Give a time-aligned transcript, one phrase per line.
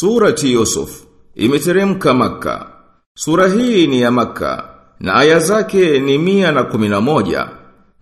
[0.00, 0.90] Surati Yusuf
[1.34, 2.66] imeteremka maka.
[3.14, 4.64] Sura hii ni ya Makka
[5.00, 7.48] na aya zake ni mia na kumina moja.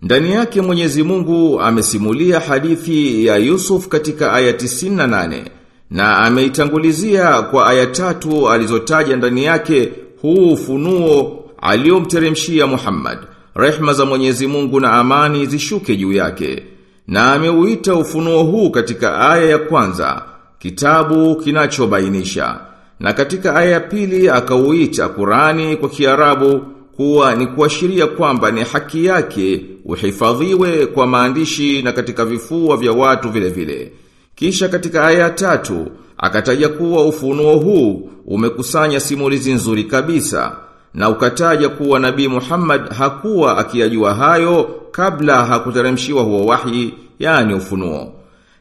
[0.01, 5.43] Ndani yake Mwenyezi Mungu amesimulia hadithi ya Yusuf katika aya 98
[5.89, 9.91] na ameitangulizia kwa aya tatu alizotaja ndani yake
[10.21, 13.17] huu ufunuo aliomteremshia Muhammad.
[13.55, 16.63] Rehma za Mwenyezi Mungu na amani zishuke juu yake.
[17.07, 20.21] Na ameuita ufunuo huu katika aya ya kwanza,
[20.59, 22.59] kitabu kinachobainisha.
[22.99, 26.61] Na katika aya ya pili akauita Qurani kwa Kiarabu
[26.95, 33.29] kuwa ni kuashiria kwamba ni haki yake uhifadhiwe kwa maandishi na katika vifua vya watu
[33.29, 33.91] vile vile.
[34.35, 40.55] Kisha katika aya ya tatu akataja kuwa ufunuo huu umekusanya simulizi nzuri kabisa
[40.93, 48.13] na ukataja kuwa Nabii Muhammad hakuwa akiyajua hayo kabla hakuteremshiwa huo wahi yani ufunuo.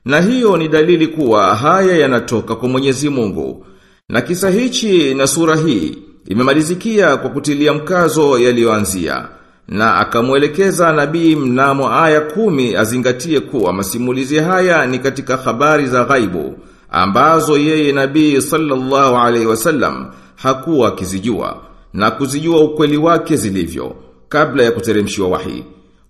[0.06, 3.66] Na hiyo ni dalili kuwa haya yanatoka kwa Mwenyezi Mungu.
[4.08, 9.28] Na kisa hichi na sura hii imemalizikia kwa kutilia mkazo yaliyoanzia
[9.68, 16.58] na akamwelekeza nabii mnamo aya kumi azingatie kuwa masimulizi haya ni katika habari za ghaibu
[16.90, 21.56] ambazo yeye nabii sallallahu alaihi wasallam hakuwa akizijua
[21.92, 23.96] na kuzijua ukweli wake zilivyo
[24.28, 25.64] kabla ya kuteremshiwa wahi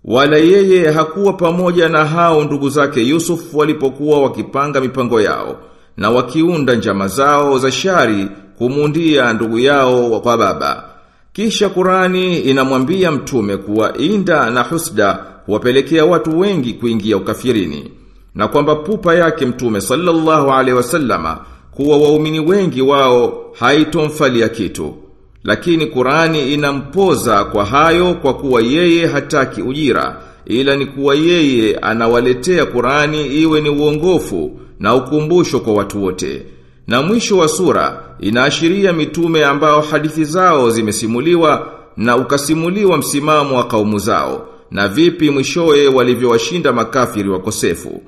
[0.05, 5.57] wala yeye hakuwa pamoja na hao ndugu zake Yusuf walipokuwa wakipanga mipango yao
[5.97, 10.83] na wakiunda njama zao za shari kumundia ndugu yao kwa baba.
[11.33, 17.91] Kisha Qurani inamwambia mtume kuwa inda na husda huwapelekea watu wengi kuingia ukafirini
[18.35, 21.39] na kwamba pupa yake mtume sallallahu alaihi wasallama
[21.71, 24.95] kuwa waumini wengi wao haitomfalia kitu.
[25.47, 32.65] Lakini Qurani inampoza kwa hayo kwa kuwa yeye hataki ujira ila ni kuwa yeye anawaletea
[32.65, 36.45] Qurani iwe ni uongofu na ukumbusho kwa watu wote.
[36.87, 43.99] Na mwisho wa sura inaashiria mitume ambao hadithi zao zimesimuliwa na ukasimuliwa msimamo wa kaumu
[43.99, 48.01] zao na vipi mwishowe walivyowashinda makafiri wakosefu.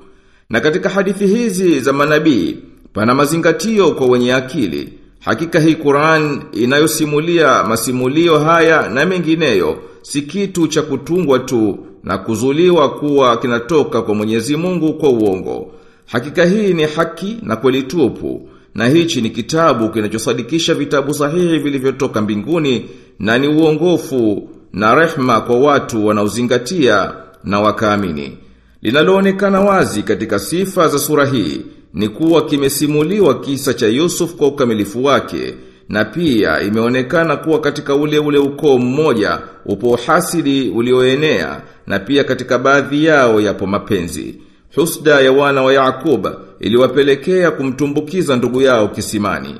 [0.50, 2.56] Na katika hadithi hizi za manabii
[2.92, 4.92] pana mazingatio kwa wenye akili.
[5.20, 12.90] Hakika hii Qur'an inayosimulia masimulio haya na mengineyo si kitu cha kutungwa tu na kuzuliwa
[12.98, 15.72] kuwa kinatoka kwa Mwenyezi Mungu kwa uongo.
[16.06, 22.20] Hakika hii ni haki na kweli tupu na hichi ni kitabu kinachosadikisha vitabu sahihi vilivyotoka
[22.22, 22.84] mbinguni
[23.18, 27.12] na ni uongofu na rehma kwa watu wanaozingatia
[27.44, 28.38] na wakaamini.
[28.82, 31.60] Linaloonekana wazi katika sifa za sura hii
[31.94, 35.54] ni kuwa kimesimuliwa kisa cha Yusuf kwa ukamilifu wake
[35.88, 42.58] na pia imeonekana kuwa katika ule ule ukoo mmoja upo hasidi ulioenea na pia katika
[42.58, 44.34] baadhi yao yapo mapenzi.
[44.74, 46.28] Husda ya wana wa Yakub
[46.60, 49.54] iliwapelekea kumtumbukiza ndugu yao kisimani.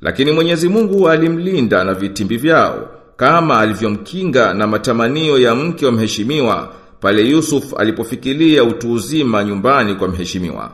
[0.00, 6.72] Lakini Mwenyezi Mungu alimlinda na vitimbi vyao kama alivyomkinga na matamanio ya mke wa mheshimiwa
[7.00, 10.70] pale Yusuf alipofikiria utu uzima nyumbani kwa mheshimiwa.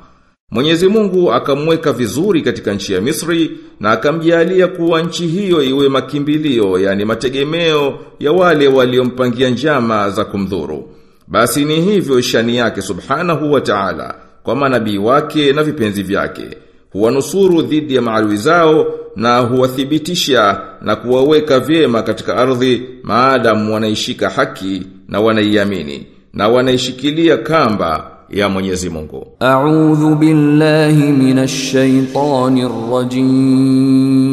[0.53, 6.79] Mwenyezi Mungu akamweka vizuri katika nchi ya Misri na akamjalia kuwa nchi hiyo iwe makimbilio
[6.79, 10.89] yani mategemeo ya wale waliompangia njama za kumdhuru.
[11.29, 16.45] Basi ni hivyo shani yake subhanahu wa ta'ala kwa manabii wake na vipenzi vyake.
[16.93, 18.87] Huwanusuru dhidi ya maadui zao
[19.17, 28.12] na huwathibitisha na kuwaweka vyema katika ardhi maadamu wanaishika haki na wanaiamini na wanaishikilia kamba
[28.33, 29.27] ya Mwenyezi Mungu.
[29.41, 34.33] A'udhu billahi minash shaitanir rajim.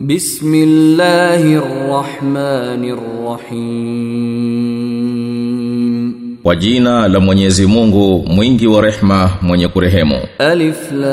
[0.00, 4.64] Bismillahir rahmanir rahim.
[6.42, 10.16] Kwa jina la Mwenyezi Mungu mwingi wa rehma mwenye kurehemu.
[10.38, 11.04] Alif lam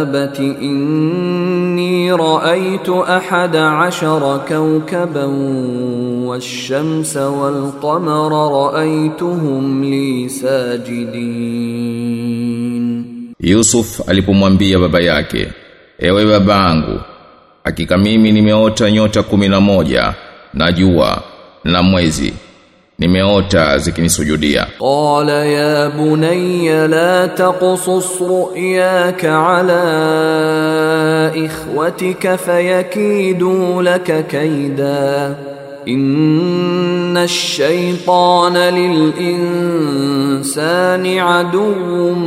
[0.01, 5.33] abati inni raaitu ahada ashara kawkaban
[6.25, 10.29] wash-shamsa wal-qamara raaituhum li
[12.03, 13.33] sajidin.
[13.39, 15.47] Yusuf alipomwambia baba yake
[15.99, 16.99] ewe babangu
[17.63, 20.13] hakika mimi nimeota nyota 11
[20.53, 21.23] na jua
[21.63, 22.33] na mwezi
[22.99, 24.67] nimeota zikinisujudia.
[24.79, 35.35] Qala ya bunayya la taqsus ru'yaka ala ikhwatika fayakidu laka kayda.
[35.85, 42.19] Inna ash-shaytana lil insani aduwwun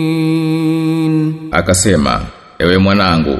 [0.00, 1.34] mubin.
[1.52, 2.20] Akasema
[2.58, 3.38] ewe mwanangu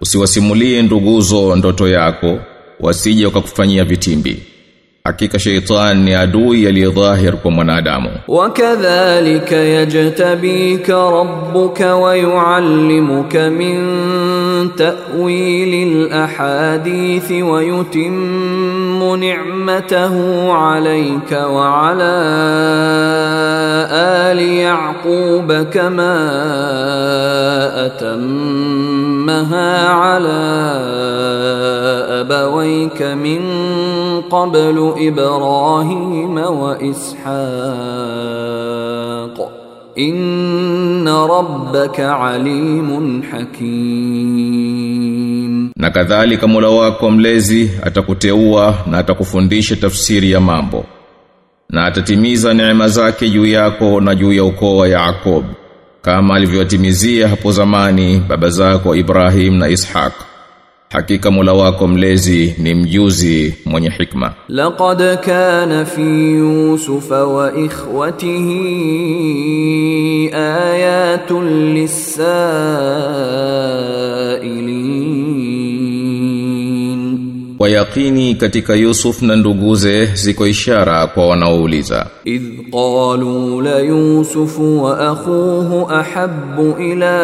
[0.00, 2.38] usiwasimulie nduguzo ndoto yako
[2.80, 4.42] wasije wakakufanyia vitimbi
[5.04, 13.76] hakika sheitan ni adui aliyedhahir kwa mwanadamu وكذلك يجتبيك ربك ويعلمك من
[14.76, 22.14] تأويل الأحاديث ويتم نعمته عليك وعلى
[24.30, 26.14] آل يعقوب كما
[29.26, 30.42] أتمها على
[32.22, 33.40] أبويك من
[34.30, 37.22] قبل إبراهيم وإسحاق
[39.98, 44.72] إن ربك عليم حكيم
[45.76, 50.84] na kadhalika Mola wako mlezi atakuteua na atakufundisha tafsiri ya mambo
[51.70, 55.44] na atatimiza neema zake juu yako na juu ya ukoo wa Yakob
[56.07, 60.13] Kama alivyotimizia hapo zamani baba zako Ibrahim na Ishaq
[60.89, 66.01] hakika Mola wako mlezi ni mjuzi mwenye hikma لقد كان في
[66.37, 68.47] يوسف وإخوته
[70.33, 71.31] آيات
[73.87, 75.06] للسائلين Kwa
[77.77, 82.07] yaqini katika Yusuf na nduguze ziko ishara kwa wanaouliza.
[82.25, 87.17] Idh qalu la Yusuf wa akhuhu ahabbu ila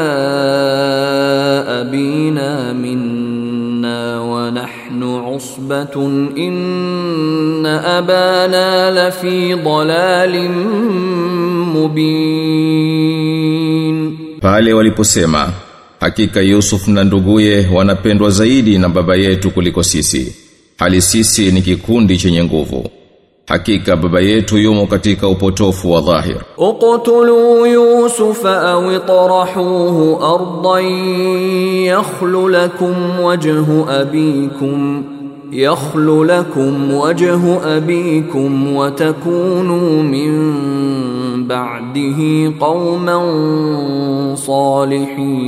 [1.81, 10.51] abina minna wa nahnu usbatun inna abana la fi dhalalin
[12.73, 14.17] mubin.
[14.41, 15.51] Pale waliposema
[15.99, 20.35] hakika Yusuf na nduguye wanapendwa zaidi na baba yetu kuliko sisi
[20.77, 22.89] hali sisi ni kikundi chenye nguvu.
[23.47, 26.41] Hakika baba yetu yumo katika upotofu wa dhahir.
[26.57, 30.85] Uqtulu yusufa aw tarahuhu ardan
[31.85, 35.03] yakhlu lakum wajhu abikum
[35.51, 45.43] yakhlu lakum wajhu abikum wa takunu min ba'dihi qauman salihin.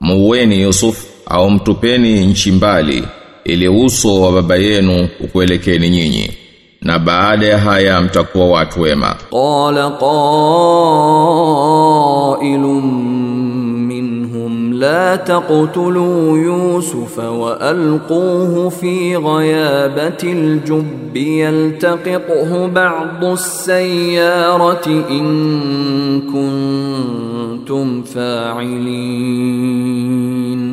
[0.00, 1.03] Muweni yusuf
[1.33, 3.03] au mtupeni nchi mbali
[3.43, 6.31] ili uso wa baba yenu ukuelekeni nyinyi.
[6.81, 9.15] Na baada ya haya mtakuwa watu wema.
[9.31, 9.77] قال
[11.29, 12.59] قائل
[13.89, 26.21] منهم لا تقتلوا يوسف والقوه في غيابه الجب يلتقطه بعض السياره ان
[27.64, 29.10] kuntum fa'ilin.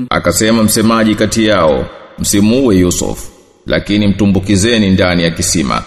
[0.10, 1.86] Akasema msemaji kati yao
[2.20, 3.30] msimuue Yusuf
[3.66, 5.84] lakini mtumbukizeni ndani ya kisima.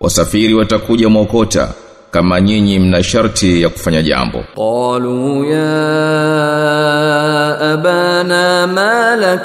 [0.00, 1.74] Wasafiri watakuja mwokota
[2.10, 4.44] kama nyinyi mna sharti ya kufanya jambo.
[4.56, 5.80] Qalu ya
[7.72, 9.36] abana ma la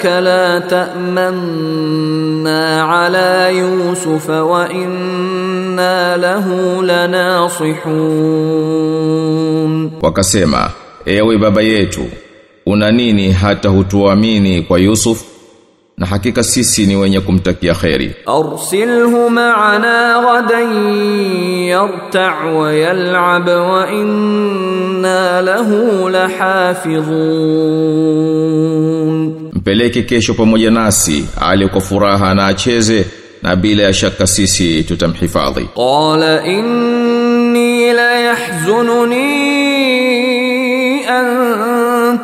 [0.60, 2.60] ta'manna
[3.02, 7.76] ala yusuf wa inna lahu lanasihun.
[10.02, 10.70] Wakasema
[11.06, 12.04] ewe baba yetu
[12.66, 15.35] una nini hata hutuamini kwa yusuf?
[15.98, 20.72] na hakika sisi ni wenye kumtakia khairi arsilhu ma'ana ghadan
[21.68, 26.08] yarta' wa yal'ab wa inna lahu
[28.26, 29.50] lahafizun.
[29.52, 33.06] Mpeleke kesho pamoja nasi ali kwa furaha na acheze
[33.42, 35.68] na bila ya shaka sisi tutamhifadhi.
[35.76, 39.16] Qala inni la yahzununi
[41.06, 41.55] an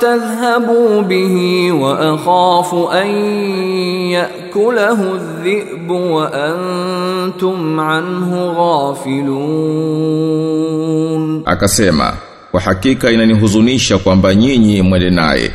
[0.01, 1.36] تذهبوا به
[1.72, 3.08] وأخاف أن
[4.12, 8.53] يأكله الذئب وأنتم عنه
[9.98, 12.13] غافلون Akasema,
[12.51, 15.51] kwa hakika inanihuzunisha kwamba nyinyi mwende naye,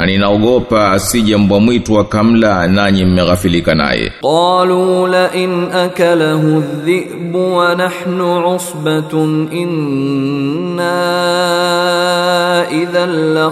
[0.00, 4.12] na ninaogopa asije mbwa mwitu akamla nanyi mmeghafilika naye.
[4.22, 10.96] Qalu la in akalahu dhi'bu wa nahnu usbatun inna
[12.82, 13.50] idhan la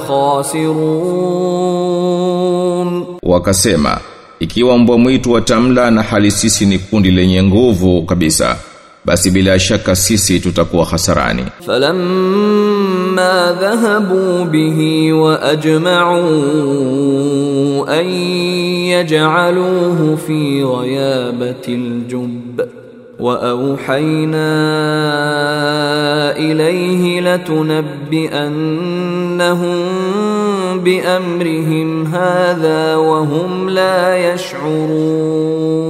[1.98, 3.04] khasirun.
[3.22, 3.98] Wakasema
[4.40, 8.56] ikiwa mbwa mwitu watamla na hali sisi ni kundi lenye nguvu kabisa
[9.08, 16.24] basi bila shaka sisi tutakuwa hasarani falamma dhahabu bihi wa ajma'u
[17.88, 18.06] an
[18.92, 22.60] yaj'aluhu fi ghayabati aljub
[23.18, 24.54] واوحينا
[26.38, 28.38] اليه لتنبئنهم
[30.78, 35.88] بامرهم هذا وهم لا يشعرون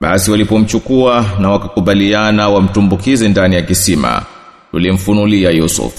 [0.00, 4.22] Basi walipomchukua na wakakubaliana wamtumbukize ndani ya kisima,
[4.70, 5.92] tulimfunulia Yusuf.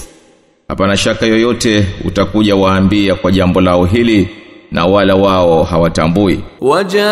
[0.68, 4.28] Hapana shaka yoyote utakuja waambia kwa jambo lao hili
[4.72, 6.40] na wala wao hawatambui.
[6.60, 7.06] Wajao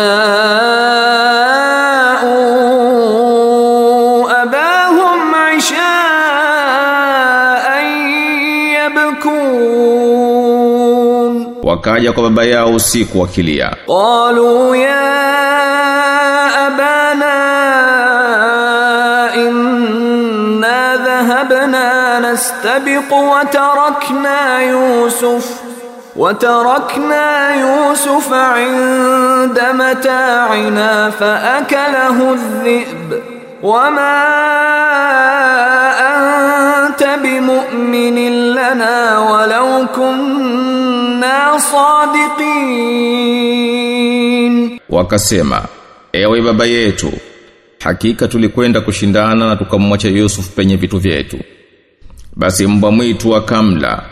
[4.29, 5.85] abahum aisha
[10.15, 13.75] yabkun, wakaja kwa baba yao usiku wakilia.
[13.87, 15.15] Qalu ya
[21.49, 25.61] ذهبنا نستبق وتركنا يوسف
[26.15, 33.23] وتركنا يوسف عند متاعنا فأكله الذئب.
[33.63, 34.23] وما
[36.15, 38.17] أنت بمؤمن
[38.53, 42.95] لنا ولو كنا صادقين.
[44.89, 45.61] wakasema
[46.13, 47.11] ewe baba yetu
[47.85, 51.37] Hakika tulikwenda kushindana na tukamwacha Yusuf penye vitu vyetu.
[52.35, 54.03] Basi mbwa mwitu akamla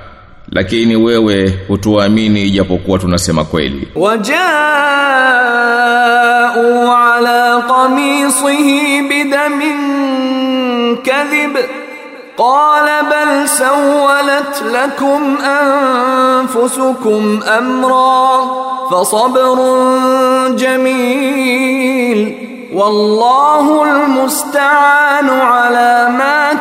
[0.51, 3.87] lakini wewe hutuamini ijapokuwa tunasema kweli.
[3.95, 4.33] Wajau
[6.93, 9.77] ala qamisihi bidamin
[10.97, 11.57] kadhib
[12.37, 18.39] qala bal sawalat lakum anfusukum amra
[18.89, 26.55] fasabrun jamil wallahu almusta'anu ala ma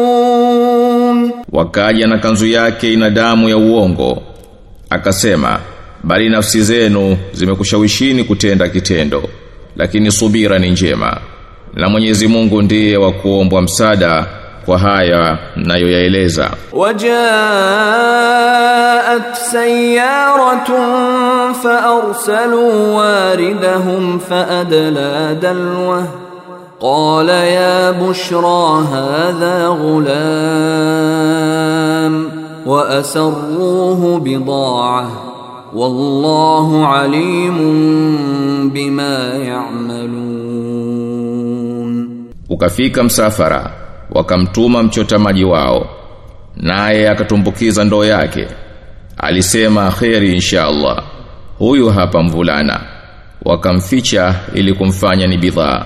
[0.00, 1.32] tasifun.
[1.52, 4.22] Wakaja na kanzu yake ina damu ya uongo
[4.90, 5.58] akasema
[6.04, 9.22] bali nafsi zenu zimekushawishini kutenda kitendo
[9.76, 11.16] lakini subira ni njema
[11.74, 14.26] na Mwenyezi Mungu ndiye wa kuombwa msaada
[14.64, 17.10] kwa haya nayoyaeleza wajaat
[19.34, 26.05] sayyaratun فأرسلوا واردهم فأدلى دلوه
[26.79, 29.67] قال يا بشرى هذا
[30.95, 32.29] غلام
[32.65, 35.11] وأسروه بضاعة
[35.75, 37.57] والله عليم
[38.73, 40.25] بما يعملون
[42.49, 43.71] ukafika msafara
[44.11, 45.85] wakamtuma mchota maji wao
[46.55, 48.47] naye akatumbukiza ndoo yake
[49.17, 51.03] alisema kheri inshallah
[51.60, 52.80] huyu hapa mvulana.
[53.44, 55.84] Wakamficha ili kumfanya ni bidhaa.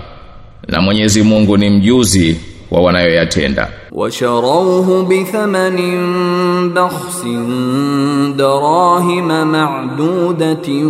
[0.68, 2.40] Na Mwenyezi Mungu ni mjuzi
[2.70, 3.68] wa wanayoyatenda.
[3.92, 10.86] Washarawhu bithamanin bakhsin darahima ma'dudatin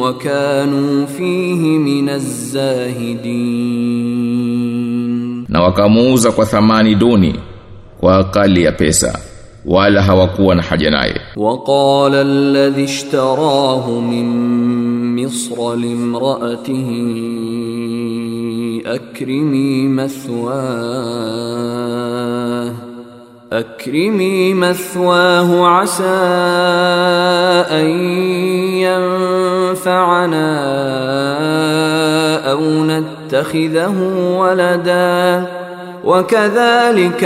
[0.00, 1.78] wa kanu fihi
[3.74, 7.34] minaz-zahidin na wakamuuza kwa thamani duni
[8.00, 9.18] kwa akali ya pesa.
[9.66, 14.26] Wala hawakuwa na haja naye وقال الذي اشتراه من
[15.24, 16.88] مصر لامرأته
[18.86, 21.74] أكرمي مثواه
[23.52, 26.04] أكرمي مثواه عسى
[27.70, 27.86] أن
[28.84, 30.50] ينفعنا
[32.52, 33.96] أو نتخذه
[34.38, 35.46] ولدا.
[36.04, 37.24] وكذلك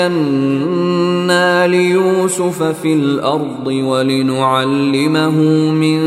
[0.00, 5.30] مكنا ليوسف في الأرض ولنعلمه
[5.70, 6.00] من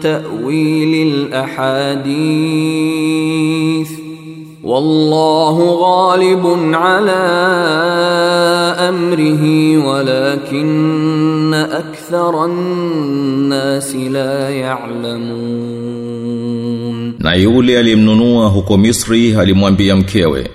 [0.00, 2.26] تأويل الأحاديث.
[4.64, 7.22] والله غالب على
[8.88, 9.44] أمره
[9.86, 15.96] ولكن أكثر الناس لا يعلمون.
[17.18, 20.50] Na yule aliyemnunua huko Misri alimwambia mkewe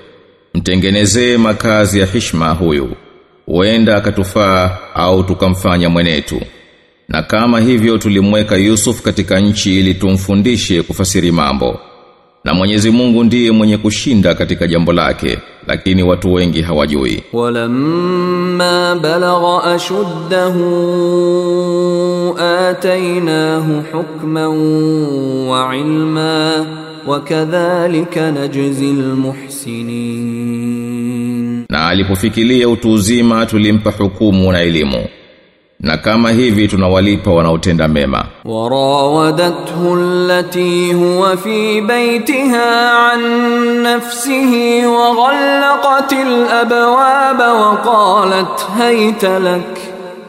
[0.53, 2.89] mtengenezee makazi ya hishma huyu.
[3.45, 6.41] Huenda akatufaa au tukamfanya mwenetu.
[7.09, 11.79] Na kama hivyo tulimweka Yusuf katika nchi ili tumfundishe kufasiri mambo.
[12.43, 17.23] Na Mwenyezi Mungu ndiye mwenye kushinda katika jambo lake lakini watu wengi hawajui.
[17.33, 20.69] Walamma balagha ashuddahu
[22.39, 24.47] atainahu hukman
[25.47, 26.65] wa ilma.
[27.07, 28.91] وكذلك نجزي
[30.31, 35.05] المحسنين na alipofikilia utu uzima tulimpa hukumu na elimu
[35.79, 43.21] na kama hivi tunawalipa wanaotenda mema warawadathu allati huwa fi baytiha an
[43.81, 49.77] nafsihi wa ghallaqatil abwaba wa qalat hayta lak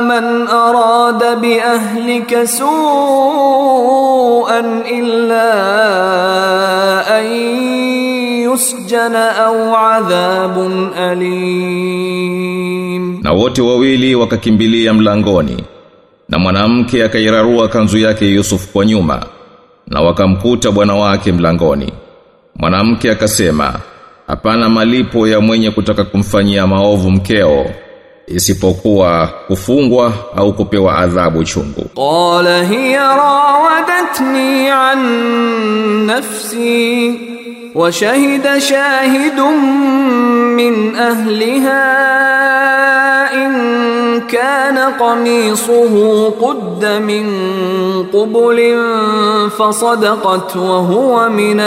[0.00, 5.50] من أراد بأهلك سوءا إلا
[7.20, 7.24] أن
[8.50, 10.56] يسجن أو عذاب
[10.98, 12.30] أليم
[13.22, 15.64] Na wote wawili wakakimbilia mlangoni.
[16.28, 19.22] Na mwanamke akairarua kanzu yake Yusuf kwa nyuma
[19.87, 21.93] na wakamkuta bwana wake mlangoni
[22.55, 23.73] mwanamke akasema
[24.27, 27.65] hapana malipo ya mwenye kutaka kumfanyia maovu mkeo
[28.27, 31.89] isipokuwa kufungwa au kupewa adhabu chungu.
[31.95, 34.99] Qala hiya rawadatni an
[36.05, 37.19] nafsi
[37.75, 39.55] wa shahida shahidun
[40.55, 41.81] min ahliha
[43.33, 43.51] in
[44.28, 45.94] كان قميصه
[46.30, 47.26] قد من
[48.12, 48.58] قبل
[49.58, 51.60] فصدقت وهو من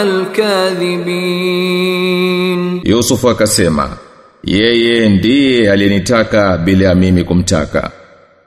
[1.54, 3.90] الكاذبين Yusuf akasema,
[4.44, 7.92] "Yeye ndiye aliyenitaka bila ya mimi kumtaka."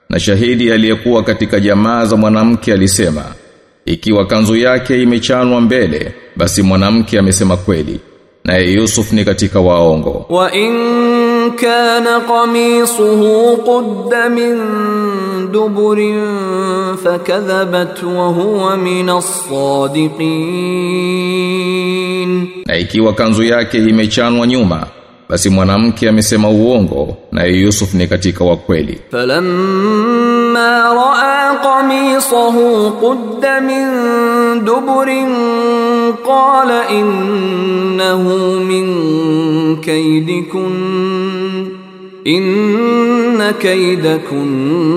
[0.09, 3.23] Na shahidi aliyekuwa katika jamaa za mwanamke alisema,
[3.85, 7.99] "Ikiwa kanzu yake imechanwa mbele, basi mwanamke amesema kweli."
[8.45, 10.25] Naye Yusuf ni katika waongo.
[10.29, 10.71] وإن
[11.59, 13.21] كان قميصه
[13.55, 14.57] قد من
[15.51, 15.99] دبر
[17.03, 19.09] فكذبت وهو من
[21.17, 24.87] الصادقين Na ikiwa kanzu yake imechanwa nyuma,
[25.29, 28.99] basi mwanamke amesema uongo, naye Yusuf ni katika wakweli.
[30.51, 33.85] فلما رأى قميصه قد من
[34.65, 35.09] دبر
[36.25, 38.23] قال إنه
[38.59, 38.85] من
[39.81, 41.67] كيدكن
[42.27, 44.93] إن كيدكن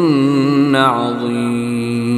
[0.77, 2.11] عظيم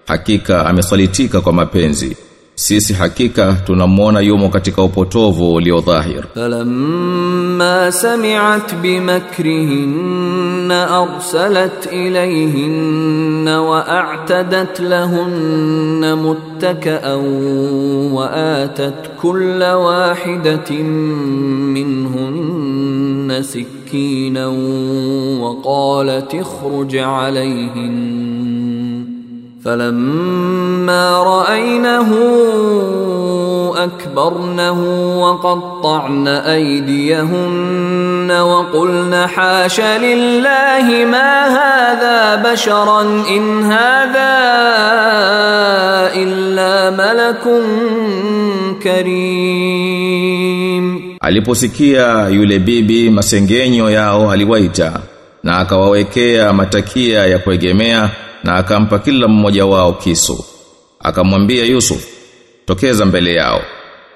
[0.06, 2.16] Hakika amesalitika kwa mapenzi.
[2.55, 6.23] Sisi hakika tunamwona yumo katika upotovu ulio dhahir.
[6.35, 17.13] فلما سمعت بمكرهن أرسلت إليهن وأعتدت لهن متكأ
[18.13, 20.71] وآتت كل واحدة
[21.75, 24.47] منهن سكينا
[25.41, 28.40] وقالت اخرج عليهن
[29.65, 32.09] فلما رأينه
[33.77, 34.79] أكبرنه
[35.21, 44.37] وقطعن أيديهن وقلن حاش لله ما هذا بشرا إن هذا
[46.15, 47.43] إلا ملك
[48.83, 50.37] كريم
[51.21, 54.99] Aliposikia yule bibi masengenyo yao aliwaita
[55.43, 58.09] na akawawekea matakia ya kuegemea
[58.44, 60.44] na akampa kila mmoja wao kisu.
[61.00, 62.06] Akamwambia Yusuf
[62.66, 63.60] tokeza mbele yao.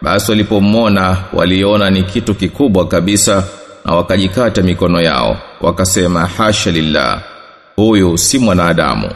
[0.02, 3.44] Basi walipomona waliona ni kitu kikubwa kabisa
[3.84, 7.22] na wakajikata mikono yao wakasema hasha lillah
[7.76, 9.10] huyu si mwanadamu.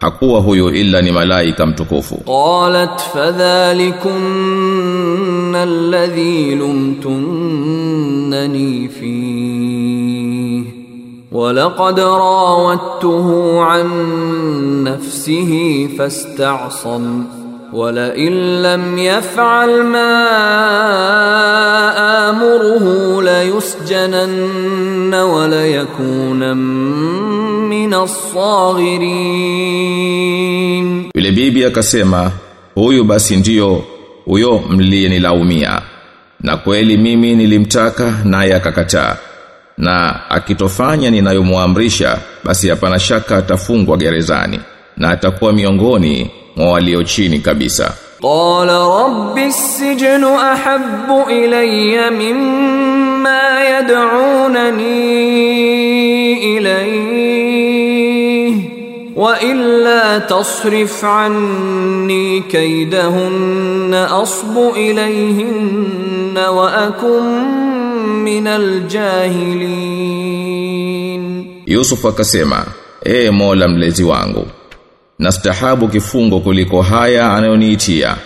[0.00, 2.16] Hakuwa huyu ila ni malaika mtukufu.
[2.16, 10.77] Qalat fadhalikunna alladhi lumtunnani fihi.
[11.31, 13.87] ولقد راودته عن
[14.83, 15.51] نفسه
[15.97, 17.23] فاستعصم
[17.73, 20.13] ولئن لم يفعل ما
[22.29, 26.57] آمره ليسجنن وليكون
[27.69, 27.93] من
[29.73, 32.31] الصاغرين Yule bibi akasema,
[32.75, 33.83] huyu basi ndiyo
[34.25, 35.81] huyo mliyenilaumia.
[36.39, 39.17] Na kweli mimi nilimtaka naye akakataa.
[39.78, 44.60] na akitofanya ninayomuamrisha basi hapana shaka atafungwa gerezani
[44.96, 47.92] na atakuwa miongoni mwa walio chini kabisa.
[48.22, 54.88] Qala rabbi as-sijnu ahabbu ilayya mimma yad'unani
[56.56, 58.70] ilayhi
[59.16, 67.24] wa illa tasrif anni kaydahunna asbu ilayhinna wa akum
[68.08, 68.80] minal
[70.18, 72.64] jahilin Yusuf akasema
[73.04, 74.46] e Mola mlezi wangu
[75.18, 78.16] nastahabu kifungo kuliko haya anayoniitia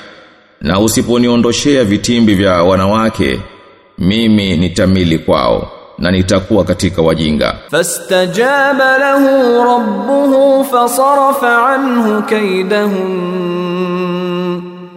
[0.61, 3.41] na usiponiondoshea vitimbi vya wanawake
[3.99, 7.59] mimi nitamili kwao na nitakuwa katika wajinga.
[7.71, 13.13] Fastajaba lahu rabbuhu fasarafa anhu kaidahum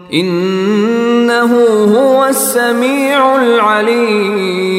[0.09, 4.75] innahu huwa samiul alim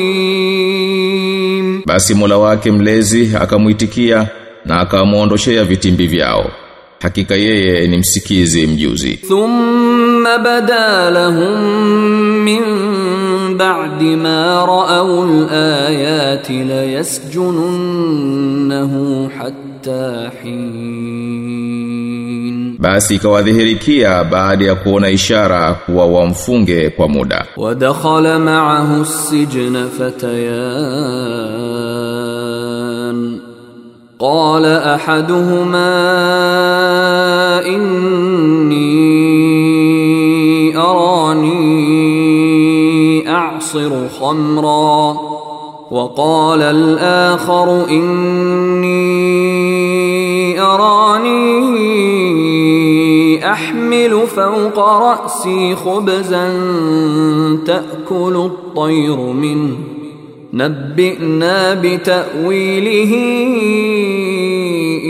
[1.87, 4.29] basi Mola wake mlezi akamuitikia
[4.65, 6.51] na akamwondoshea vitimbi vyao.
[7.03, 9.17] Hakika yeye ni msikizi mjuzi.
[9.17, 11.61] Thumma badalahum
[12.45, 12.63] min
[13.57, 19.31] ba'di ma ra'aw al-ayati la yasjununnahu
[22.87, 30.47] basi ikawadhihirikia baada ya kuona ishara kuwa wamfunge kwa muda wadakhala ma'ahu sijna fatayan
[34.21, 35.93] qala ahaduhuma
[37.67, 38.87] inni
[40.75, 41.65] arani
[43.29, 45.17] a'siru khamra
[45.91, 49.07] وقال الآخر إني
[50.61, 51.86] أراني
[53.56, 56.48] احمل فوق راسي خبزا
[57.66, 59.78] تاكل الطير منه
[60.54, 63.14] نبئنا بتاويله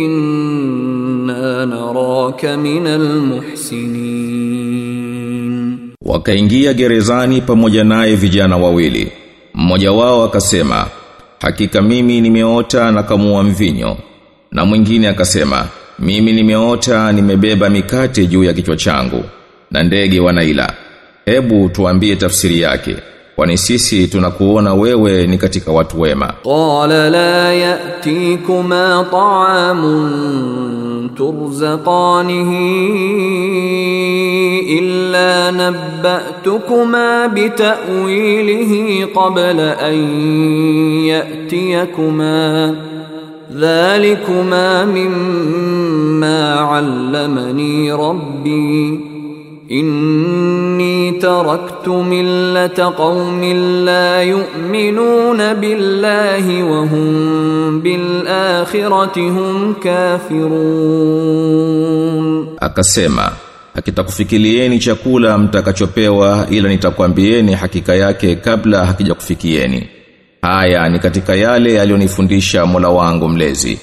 [0.05, 4.71] انا نراك من المحسنين
[6.05, 9.11] Wakaingia gerezani pamoja naye vijana wawili.
[9.53, 10.85] Mmoja wao akasema,
[11.41, 13.97] "Hakika mimi nimeota na kamua mvinyo."
[14.51, 15.65] Na mwingine akasema,
[15.98, 19.24] mimi nimeota nimebeba mikate juu ya kichwa changu
[19.70, 20.72] na ndege wanaila.
[21.24, 22.96] Hebu tuambie tafsiri yake.
[23.36, 26.34] Kwani sisi tunakuona wewe ni katika watu wema.
[26.44, 32.78] Qala la yatikuma ta'amun turzaqanihi
[34.78, 39.96] illa nabbatukuma bitawilihi qabla an
[41.06, 42.74] yatikuma
[43.60, 49.00] ذلكما مما علمني ربي
[49.70, 53.44] إني تركت ملة قوم
[53.84, 61.46] لا يؤمنون بالله وهم بالآخرة هم كافرون
[62.60, 63.32] Akasema,
[63.74, 69.88] hakitakufikilieni chakula mtakachopewa ila nitakwambieni hakika yake kabla hakijakufikieni.
[70.46, 73.78] Haya ni katika yale alionifundisha Mola wangu mlezi.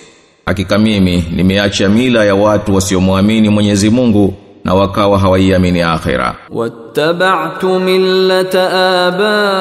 [0.45, 6.35] Hakika mimi nimeacha mila ya watu wasiomwamini Mwenyezi Mungu na wakawa hawaiamini akhira.
[6.51, 8.69] Wattaba'tu millata
[9.07, 9.53] abai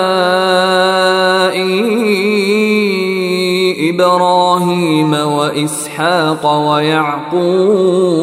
[3.88, 8.22] Ibrahim wa Ishaq wa Yaqub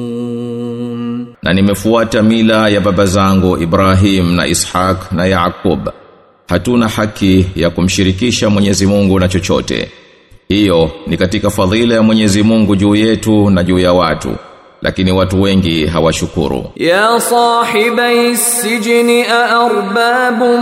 [1.43, 5.89] na nimefuata mila ya baba zangu Ibrahim na ishak na yaqub.
[6.47, 9.91] Hatuna haki ya kumshirikisha Mwenyezi Mungu na chochote.
[10.47, 14.35] Hiyo ni katika fadhila ya Mwenyezi Mungu juu yetu na juu ya watu
[14.81, 16.65] lakini watu wengi hawashukuru.
[16.75, 20.61] Ya sahibai sijni arbabun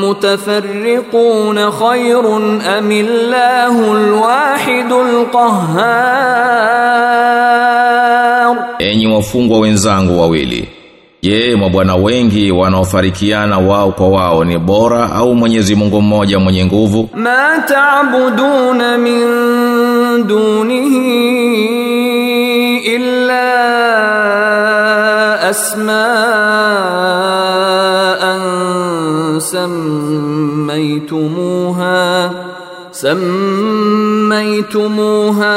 [0.00, 7.41] mutafarriqun khairun amillahu alwahidul qahhar
[8.90, 10.68] enyi wafungwa wenzangu wawili
[11.24, 17.08] Je, mabwana wengi wanaofarikiana wao kwa wao ni bora au Mwenyezi Mungu mmoja mwenye nguvu?
[17.14, 19.26] Ma ta'buduna min
[20.26, 21.06] dunihi
[22.76, 23.52] illa
[28.12, 32.30] asma'an sammaytumuha
[32.90, 35.56] sammaytumuha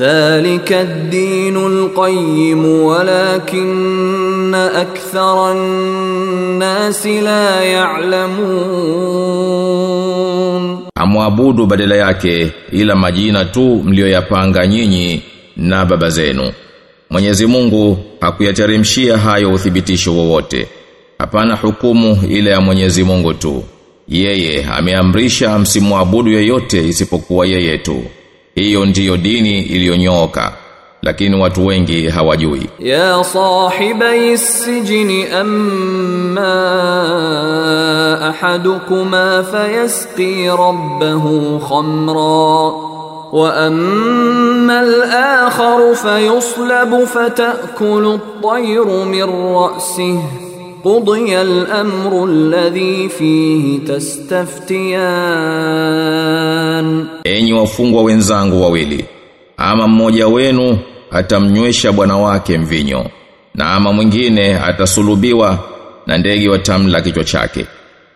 [0.00, 7.60] ذلك الدين القيم ولكن أكثر الناس لا
[9.86, 15.22] يعلمون Amwabudu badala yake ila majina tu mlioyapanga nyinyi
[15.56, 16.52] na baba zenu.
[17.10, 20.66] Mwenyezi Mungu hakuyateremshia hayo uthibitisho wowote.
[21.18, 23.64] Hapana hukumu ile ya Mwenyezi Mungu tu.
[24.08, 28.02] Yeye ameamrisha msimwabudu yeyote isipokuwa yeye tu.
[28.55, 30.53] hiyo ndiyo dini iliyonyooka
[31.01, 36.51] lakini watu wengi hawajui ya sahibai sijini amma
[38.21, 42.91] ahadukuma fayasqi rabbahu khamra
[43.31, 49.23] واما الآخر فيصلب فتاكل الطير min
[49.55, 50.21] راسه
[50.83, 54.91] قضي الامر الذي فيه تستفتيان
[57.23, 59.05] Enyi wafungwa wenzangu wawili,
[59.57, 60.79] ama mmoja wenu
[61.11, 63.05] atamnywesha bwana wake mvinyo,
[63.55, 65.59] na ama mwingine atasulubiwa
[66.07, 67.65] na ndege watamla kichwa chake.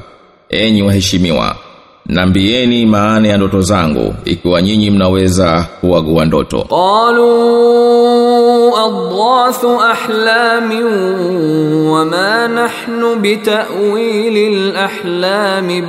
[0.49, 1.57] Enyi waheshimiwa,
[2.06, 6.62] Nambieni maana ya ndoto zangu ikiwa nyinyi mnaweza kuwagua ndoto.
[6.62, 7.32] Qalu
[8.78, 10.84] adghasu ahlamin
[11.88, 15.82] wama nahnu bitawili alahlami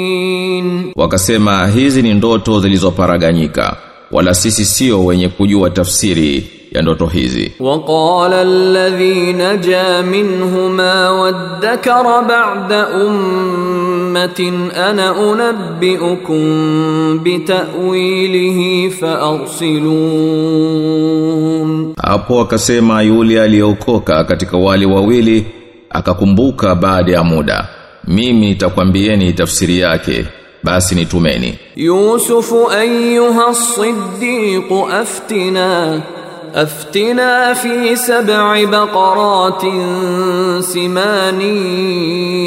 [0.00, 0.92] bialimin.
[0.96, 3.76] Wakasema hizi ni ndoto zilizoparaganyika
[4.10, 7.52] wala sisi sio wenye kujua tafsiri ya ndoto hizi.
[7.60, 18.90] Waqala alladhi naja minhuma waddakara ba'da ummatin ana unabbiukum bitawilihi
[20.60, 25.46] faarsilun, hapo akasema yule aliyeokoka katika wale wawili
[25.90, 27.68] akakumbuka baada ya muda,
[28.06, 30.26] mimi nitakwambieni tafsiri yake
[30.62, 31.58] basi nitumeni.
[31.76, 36.00] Yusufu ayyuha as-siddiq aftina
[36.54, 39.62] أفتنا في سبع بقرات
[40.60, 41.40] سمان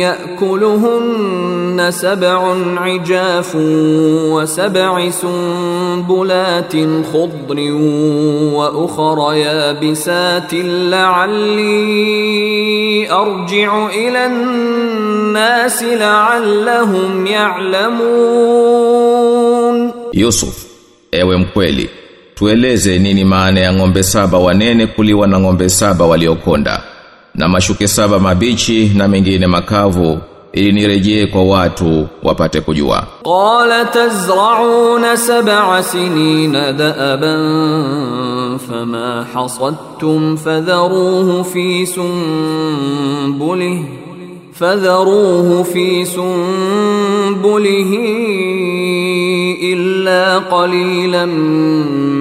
[0.04, 3.56] يأكلهن سبع عجاف
[4.36, 6.74] وسبع سنبلات
[7.14, 7.72] خضر
[8.54, 10.54] وأخر يابسات
[10.94, 11.92] لعلي
[13.12, 18.84] أرجع إلى الناس لعلهم يعلمون.
[20.14, 20.56] Yusuf,
[21.12, 21.90] ewe mkweli,
[22.36, 26.84] tueleze nini maana ya ng'ombe saba wanene kuliwa na ng'ombe saba waliokonda
[27.36, 30.20] na mashuke saba mabichi na mengine makavu
[30.54, 33.08] ili nirejee kwa watu wapate kujua.
[33.24, 43.86] Qala tazra'una sab'a sinina da'aban fama hasadtum fadharuhu fi sunbulihi
[44.52, 46.34] fadharuhu fi sunbulihi
[49.73, 51.25] إلا قليلا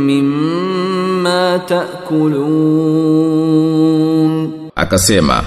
[0.08, 1.58] مما
[3.17, 5.43] تأكلون Akasema,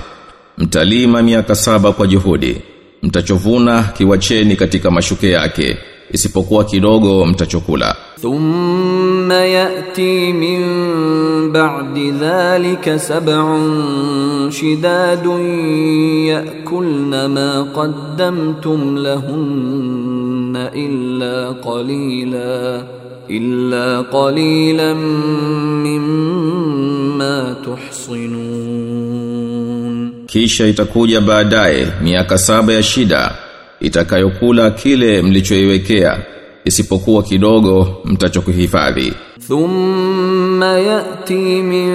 [0.59, 2.57] mtalima miaka saba kwa juhudi,
[3.03, 5.79] mtachovuna kiwacheni katika mashuke yake,
[6.16, 7.96] isipokuwa kidogo mtachokula.
[8.22, 10.62] Thumma yati min
[11.52, 15.42] ba'di dhalika sab'un shidadun
[16.32, 21.36] yakulna ma qaddamtum lahunna illa
[21.68, 22.84] qalila
[23.38, 25.02] illa qalilan
[25.86, 29.16] mimma tuhsinun.
[30.28, 33.45] Kisha itakuja baadaye miaka saba ya shida
[33.80, 36.18] itakayokula kile mlichoiwekea.
[36.66, 39.14] Isipokuwa kidogo mtachokuhifadhi
[39.48, 41.92] thumma yati min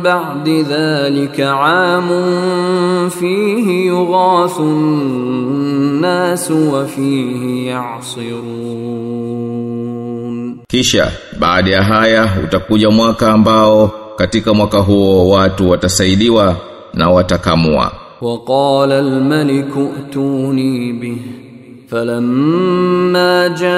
[0.00, 10.58] ba'di dhalika 'amun fihi yughathu an-nas wa fihi ya'sirun.
[10.68, 16.56] Kisha baada ya haya utakuja mwaka ambao katika mwaka huo watu watasaidiwa
[16.94, 17.92] na watakamua.
[18.24, 21.16] وقال الملك ائتوني به.
[21.88, 23.70] فلما جاءه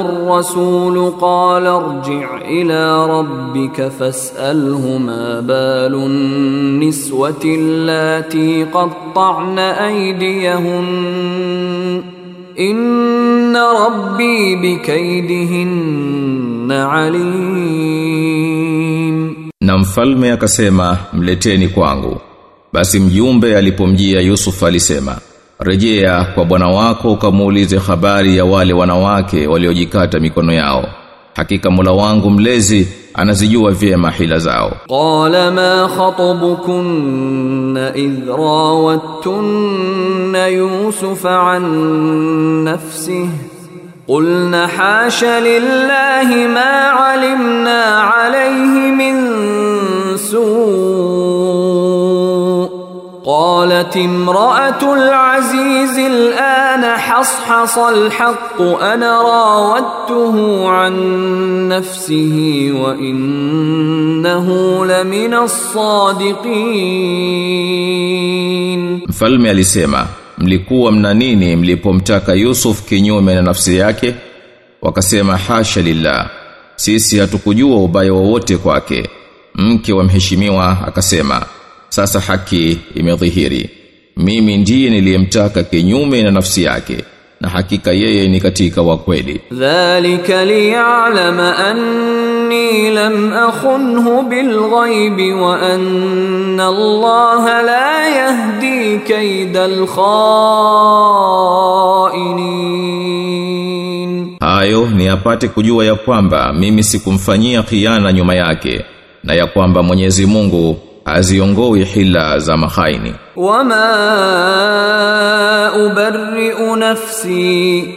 [0.00, 10.84] الرسول قال ارجع إلى ربك فاسأله ما بال النسوة اللاتي قطعن أيديهن.
[12.58, 18.34] إن ربي بكيدهن عليم.
[19.60, 22.20] Na mfalme akasema mleteni kwangu.
[22.73, 25.15] Basi mjumbe alipomjia Yusuf alisema,
[25.59, 30.85] rejea kwa bwana wako ukamuulize habari ya wale wanawake waliojikata mikono yao.
[31.35, 34.71] Hakika Mola wangu mlezi anazijua vyema hila zao.
[34.89, 41.63] قال ما خطبكن إذ راوتن يوسف عن
[42.63, 43.29] نفسه
[44.07, 49.15] قلنا حاش لله ما علمنا عليه من
[50.17, 51.52] سوء
[53.25, 60.93] قالت امرأة العزيز الآن حصحص الحق أنا راودته عن
[61.67, 64.47] نفسه وإنه
[64.85, 65.33] لمن
[67.29, 74.15] الصادقين Mfalme alisema, mlikuwa mna nini mlipomtaka Yusuf kinyume na nafsi yake?
[74.81, 76.29] Wakasema hasha lillah.
[76.75, 79.09] Sisi hatukujua ubaya wowote kwake.
[79.55, 81.41] Mke wa mheshimiwa akasema,
[81.94, 83.70] sasa haki imedhihiri.
[84.16, 86.96] Mimi ndiye niliyemtaka kinyume na nafsi yake
[87.40, 89.40] na hakika yeye ni katika wa kweli.
[89.52, 99.86] Dhalika liya'lama anni lam akhunhu bilghaibi wa anna Allah la yahdi kaidal
[102.94, 104.36] khainin.
[104.40, 108.84] Hayo ni apate kujua ya kwamba mimi sikumfanyia khiana nyuma yake
[109.24, 113.13] na ya kwamba Mwenyezi Mungu haziongoi hila za mahaini.
[113.35, 113.89] وما
[115.85, 117.87] أبرئ نفسي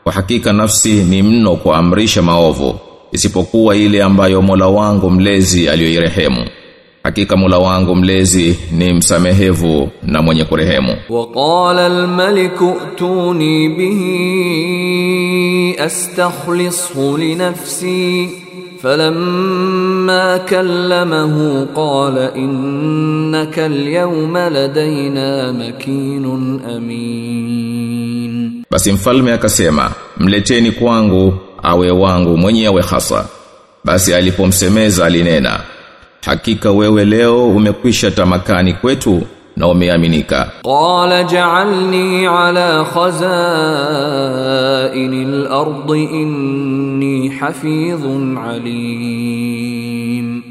[0.05, 2.75] Kwa hakika nafsi ni mno kuamrisha maovu,
[3.13, 6.45] isipokuwa ile ambayo Mola wangu mlezi aliyoirehemu.
[7.03, 10.97] Hakika Mola wangu mlezi ni msamehevu na mwenye kurehemu.
[11.11, 14.01] وقال الملك ائتوني به
[15.87, 18.29] استخلصه لنفسي
[18.83, 26.25] فلما كلمه قال انك اليوم لدينا مكين
[26.77, 28.28] امين
[28.72, 33.26] basi mfalme akasema, mleteni kwangu awe wangu mwenyewe hasa.
[33.84, 35.60] Basi alipomsemeza alinena,
[36.26, 39.22] hakika wewe leo umekwisha tamakani kwetu
[39.58, 40.52] na umeaminika.
[40.64, 42.86] Qala ja'alni ala
[44.20, 49.90] khazainil ardi inni hafidhun alim.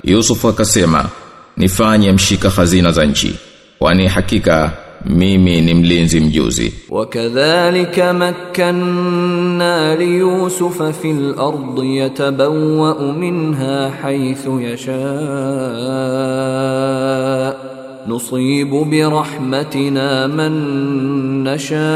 [0.05, 1.05] Yusuf akasema,
[1.57, 3.39] nifanye mshika hazina za nchi,
[3.79, 4.73] kwani hakika
[5.05, 6.73] mimi ni mlinzi mjuzi.
[6.91, 14.99] Wakadhalika makkanna li yusufa fil ardi yatabawwa minha haythu yasha
[18.07, 20.53] nusibu bi rahmatina man
[21.45, 21.89] nasha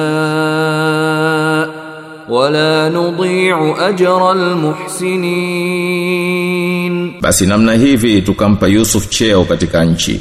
[2.28, 10.20] wala nudhi'u ajra almuhsinin basi namna hivi tukampa Yusuf cheo katika nchi.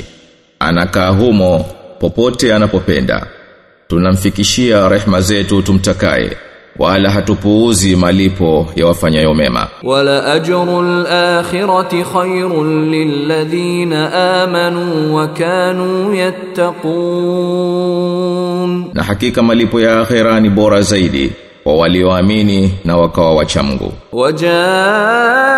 [0.60, 1.66] Anakaa humo
[2.06, 3.28] popote anapopenda.
[3.88, 6.38] Tunamfikishia rehma zetu tumtakaye
[6.80, 9.68] wala hatupuuzi malipo ya wafanyayo mema.
[9.84, 16.16] Wala ajrul akhirati khairul lilladhina amanu wa kanu
[17.62, 18.86] yattaqun.
[18.94, 21.32] Na hakika malipo ya akhira ni bora zaidi
[21.66, 23.94] wa walioamini na wakawa wachamgu.
[24.12, 25.52] Wajaa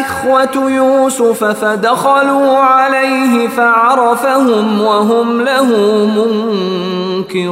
[0.00, 2.40] ikhwatu yusufa fadakhalu
[2.78, 5.04] alayhi fa'arafahum wa
[5.44, 7.50] lahu munkirun.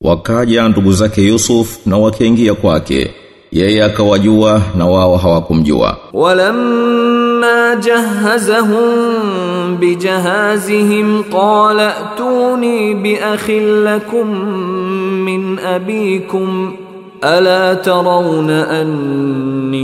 [0.00, 3.10] Wakaja ndugu zake Yusuf na wakaingia kwake.
[3.52, 5.96] Yeye akawajua na wao hawakumjua.
[6.12, 6.56] Walam
[7.38, 8.84] ولما جهزهم
[9.80, 14.26] بجهازهم قال ائتوني بأخ لكم
[15.24, 16.72] من أبيكم
[17.24, 19.78] ألا ترون أني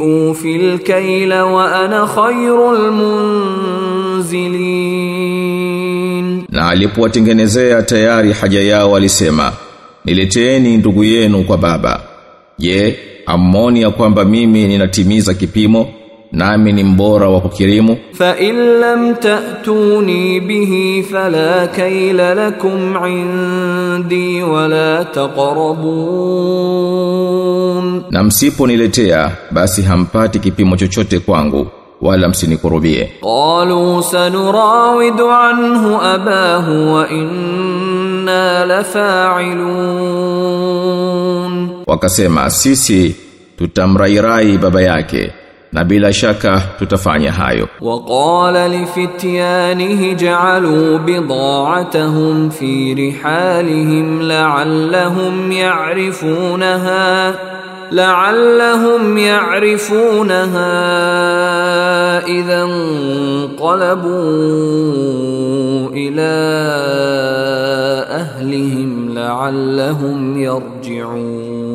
[0.00, 2.72] أوفي الكيل وأنا خير
[5.30, 9.52] المنزلين Na alipowatengenezea tayari haja yao alisema,
[10.04, 12.00] nileteeni ndugu yenu kwa baba.
[12.58, 12.98] Je,
[13.30, 15.88] Amoni ya kwamba mimi ninatimiza kipimo
[16.32, 17.96] nami ni mbora wa kukirimu.
[18.12, 25.04] Fa in lam ta'tuni bihi fala kayla lakum indi wala
[27.10, 28.02] taqrabun.
[28.10, 31.66] Na msiponiletea basi hampati kipimo chochote kwangu.
[32.01, 33.09] wala msinikurubie.
[33.21, 38.65] قالوا سنراود عنه أباه وإنا
[40.45, 43.15] لفاعلون Wakasema, sisi
[43.57, 45.31] tutamrairai baba yake,
[45.71, 47.67] na bila shaka tutafanya hayo.
[47.81, 57.35] وقال لفتيانه جعلوا بضاعتهم في رحالهم لعلهم يعرفونها
[57.91, 60.75] لعلهم يعرفونها
[62.27, 62.63] إذا
[64.15, 66.31] انقلبوا إلى
[68.09, 71.65] أهلهم لعلهم يرجعون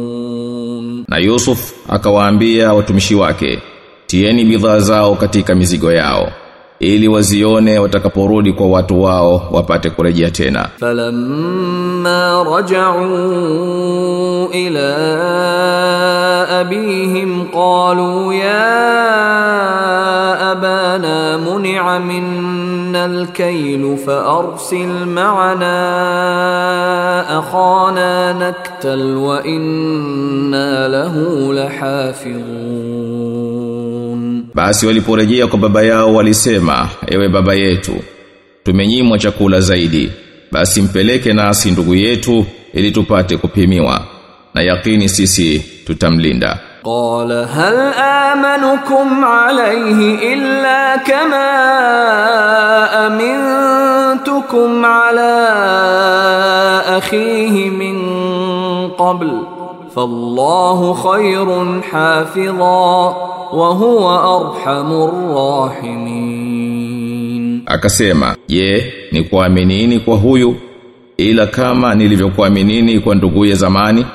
[1.09, 3.63] Na Yusuf akawaambia watumishi wake,
[4.07, 6.33] tieni bidhaa zao katika mizigo yao,
[6.80, 10.70] ili wazione watakaporudi kwa watu wao wapate kurejea tena.
[10.80, 14.90] Falamma raja'u ila
[16.60, 18.66] abihim qalu ya
[20.52, 25.78] abana mun'a minna al-kayl fa arsil ma'ana
[27.40, 33.65] akhana naktal wa inna lahu lahafizun.
[34.56, 37.96] Basi waliporejea kwa baba yao walisema, ewe baba yetu,
[38.64, 40.12] tumenyimwa chakula zaidi.
[40.52, 44.02] Basi mpeleke nasi ndugu yetu ili tupate kupimiwa
[44.54, 46.60] na yakini sisi tutamlinda.
[46.84, 47.94] Qala hal
[48.32, 51.46] amanukum alayhi illa kama
[53.06, 55.36] amintukum ala
[56.98, 57.98] akhihi min
[58.98, 59.55] qabl
[59.96, 62.64] fallahu khairun hafidha
[63.60, 65.12] wa huwa arhamur
[65.72, 70.56] rahimin akasema je ni kuaminini kwa huyu
[71.18, 74.06] ila kama nilivyokuaminini kwa ndugu ya zamani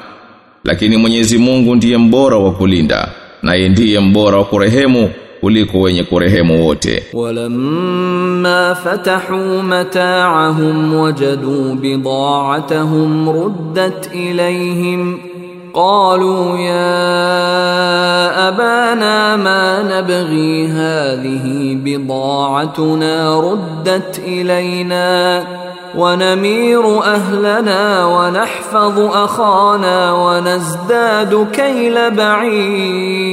[0.64, 3.08] lakini Mwenyezi Mungu ndiye mbora wa kulinda
[3.42, 5.10] naye ndiye mbora wa kurehemu
[5.40, 7.02] kuliko wenye kurehemu wote.
[7.12, 15.18] Walamma fatahu mata'ahum wajadu bida'atuhum ruddat ilayhim
[15.73, 25.43] قالوا يا أبانا ما نبغي هذه بضاعتنا ردت إلينا
[25.97, 32.11] ونمير أهلنا ونحفظ أخانا ونزداد كيل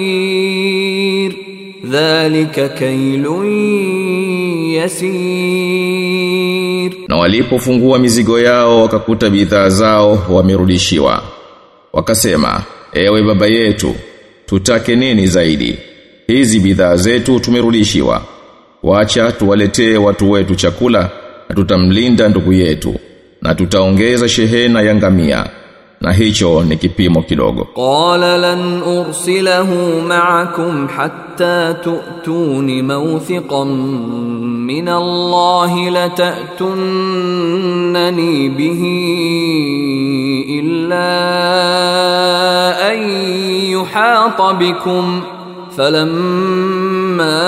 [0.02, 1.36] بعير
[1.90, 3.26] ذلك كيل
[5.62, 11.22] يسير na walipofungua mizigo yao wakakuta bidhaa zao wamerudishiwa
[11.97, 13.95] wakasema ewe baba yetu
[14.45, 15.77] tutake nini zaidi?
[16.27, 18.23] Hizi bidhaa zetu tumerudishiwa.
[18.83, 21.09] Wacha tuwaletee watu wetu chakula
[21.49, 22.95] na tutamlinda ndugu yetu
[23.41, 25.45] na tutaongeza shehena ya ngamia
[26.00, 29.70] na hicho ni kipimo kidogo قال لن أرسله
[30.08, 35.90] معكم حتى تؤتون موثقا من الله
[37.12, 38.82] لتأتونني به
[40.60, 41.08] إلا
[42.92, 42.98] أن
[43.70, 45.22] يحاط بكم
[45.76, 47.40] فلما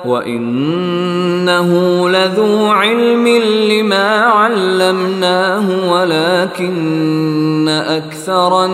[0.06, 8.72] wa innahu ladhu ilmin lima 'allamnahu walakinna aktharan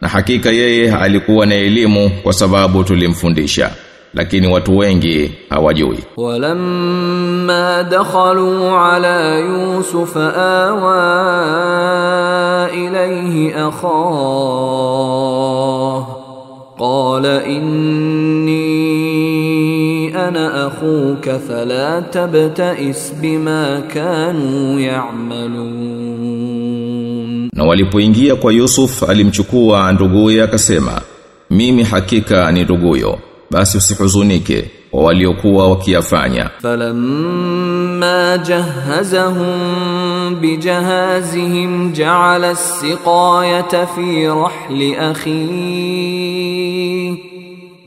[0.00, 3.70] Na hakika yeye alikuwa na elimu kwa sababu tulimfundisha
[4.14, 5.98] lakini watu wengi hawajui.
[6.16, 11.02] Walamma dakhalu ala yusuf awa
[12.76, 13.82] ilayhi akhah.
[16.78, 18.72] Qala inni
[20.14, 26.42] ana akhuka fala tabtais bima kanu ya'malun.
[27.52, 31.00] Na walipoingia kwa yusuf alimchukua nduguye akasema
[31.50, 33.18] mimi hakika ni nduguyo.
[33.52, 36.50] Basi usihuzunike waliokuwa wakiyafanya.
[36.62, 39.54] فلما جهزهم
[40.34, 46.52] بجهازهم جعل السقاية في رحل أخيه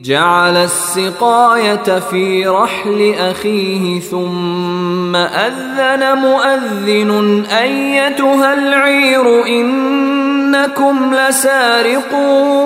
[0.02, 12.66] جعل السقاية في رحل أخيه ثم أذن مؤذن أيتها العير إنكم لسارقون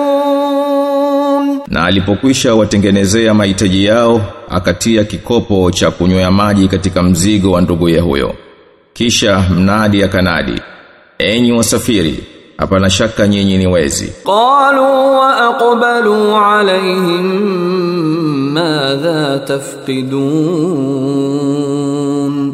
[1.70, 8.02] na alipokwisha watengenezea mahitaji yao akatia kikopo cha kunywea maji katika mzigo wa ndugu ya
[8.02, 8.34] huyo.
[8.92, 10.60] Kisha mnadi akanadi
[11.18, 12.24] enyi wasafiri
[12.56, 14.12] hapana shaka nyinyi ni wezi.
[14.24, 17.22] Qalu wa aqbalu alaihim
[18.52, 20.14] madha tafqidun.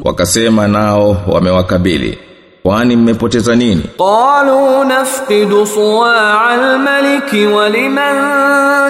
[0.04, 2.18] Wakasema nao wamewakabili
[2.66, 3.82] kwani mmepoteza nini?
[3.98, 8.16] Qalu nafqidu suwa'a al-malik wa liman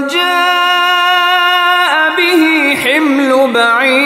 [0.08, 1.36] jaa
[2.16, 3.96] bihi himlu ba'ir.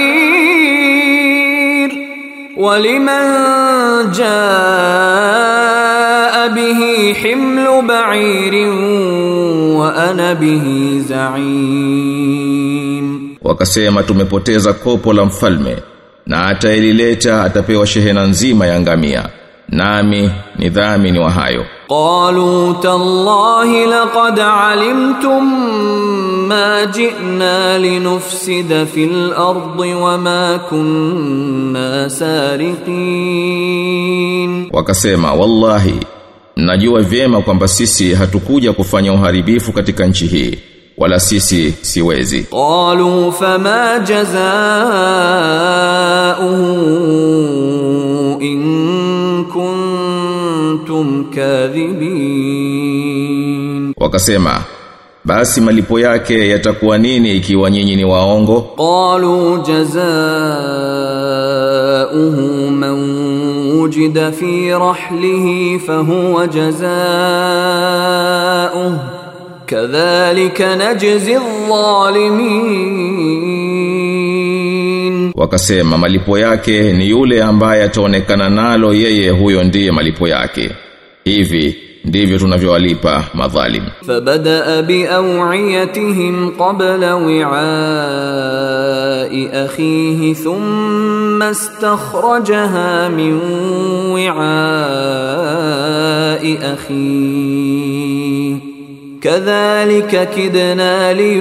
[2.56, 5.28] Wa liman jaa
[6.54, 8.74] bihi himlu ba'irin
[9.78, 12.26] wa ana bihi za'im.
[13.42, 15.76] Wakasema tumepoteza kopo la mfalme
[16.26, 19.28] na atailileta atapewa shehena nzima ya ngamia
[19.70, 21.64] nami ni dhamini wa hayo.
[21.88, 25.44] Qalu tallahi laqad alimtum
[26.48, 33.70] ma ji'na linufsida fil ardi wama kunna sariqin.
[34.72, 35.94] Wakasema wallahi
[36.56, 40.58] mnajua vyema kwamba sisi hatukuja kufanya uharibifu katika nchi hii
[40.98, 42.42] wala sisi siwezi.
[42.42, 43.98] Qalu fama
[47.10, 48.62] jazaa'uhu in
[49.44, 53.94] kuntum kadhibin.
[53.96, 54.62] Wakasema
[55.24, 58.60] basi malipo yake yatakuwa nini ikiwa nyinyi ni waongo?
[58.76, 60.30] Qalu jazaa'uhu
[62.70, 63.00] man
[63.80, 66.90] wujida fi rahlihi fahuwa jazaa'uhu.
[69.66, 73.59] Kadhalika najzi adh-dhalimin
[75.34, 80.70] wakasema malipo yake ni yule ambaye ataonekana nalo yeye huyo ndiye malipo yake.
[81.24, 83.82] Hivi ndivyo tunavyowalipa madhalim.
[84.06, 87.48] Fabada bi awiyatihim qabla wi'a'i
[89.64, 93.40] akhihi thumma istakhrajaha min
[95.20, 98.62] wi'a'i akhihi.
[99.22, 101.40] Kadhalika kidna li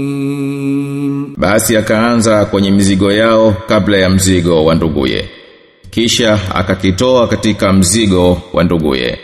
[1.41, 5.29] Basi akaanza kwenye mizigo yao kabla ya mzigo wa nduguye.
[5.89, 9.19] Kisha akakitoa katika mzigo wa nduguye.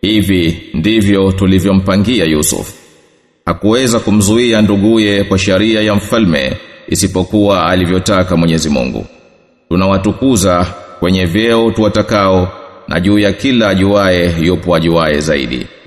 [0.00, 2.72] Hivi ndivyo tulivyompangia Yusuf.
[3.46, 6.56] Hakuweza kumzuia nduguye kwa sharia ya mfalme
[6.88, 9.06] isipokuwa alivyotaka Mwenyezi Mungu.
[9.68, 10.66] Tunawatukuza
[11.00, 12.48] kwenye vyeo tuwatakao
[12.88, 15.66] na juu ya kila ajuaye yupo ajuaye zaidi.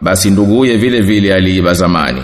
[0.00, 2.22] basi nduguye vile vile aliiba zamani.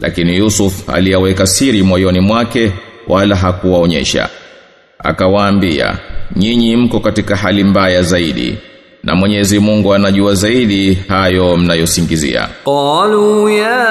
[0.00, 2.72] Lakini Yusuf aliyaweka siri moyoni mwake
[3.08, 4.28] wala hakuwaonyesha.
[4.98, 5.98] Akawaambia
[6.36, 8.58] nyinyi mko katika hali mbaya zaidi
[9.04, 12.48] na Mwenyezi Mungu anajua zaidi hayo mnayosingizia.
[12.64, 13.84] Qalu ya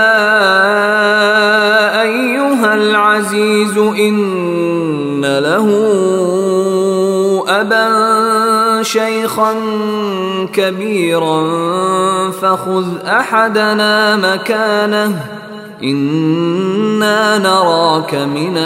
[2.01, 5.79] ayyuhal aziz inna lahu
[7.49, 8.12] aban
[8.82, 9.54] شيخا
[10.52, 11.40] كبيرا
[12.30, 15.26] فخذ أحدنا مكانه
[15.82, 18.56] إنا نراك من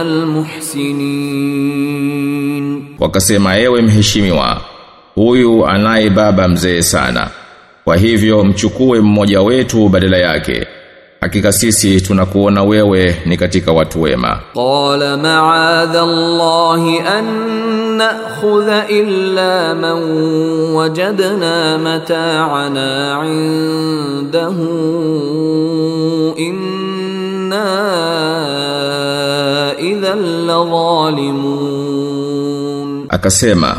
[1.62, 4.60] المحسنين Wakasema ewe mheshimiwa,
[5.14, 7.30] huyu anaye baba mzee sana.
[7.84, 10.66] Kwa hivyo mchukue mmoja wetu badala yake.
[11.21, 14.39] hakika sisi tunakuona wewe ni katika watu wema.
[14.53, 17.25] Qala ma'adha allahi an
[17.97, 20.01] na'khudha illa man
[20.75, 24.67] wajadna mata'ana 'indahu
[26.37, 27.65] inna
[29.79, 33.05] idhan ladhalimun.
[33.09, 33.75] Akasema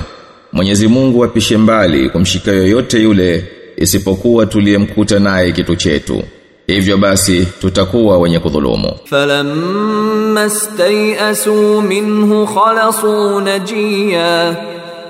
[0.53, 3.45] Mwenyezi Mungu apishe mbali kumshika yoyote yule
[3.77, 6.23] isipokuwa tuliyemkuta naye kitu chetu.
[6.69, 8.93] Hivyo basi tutakuwa wenye kudhulumu.
[9.07, 14.57] فلما استيئسوا منه خلصوا نجيا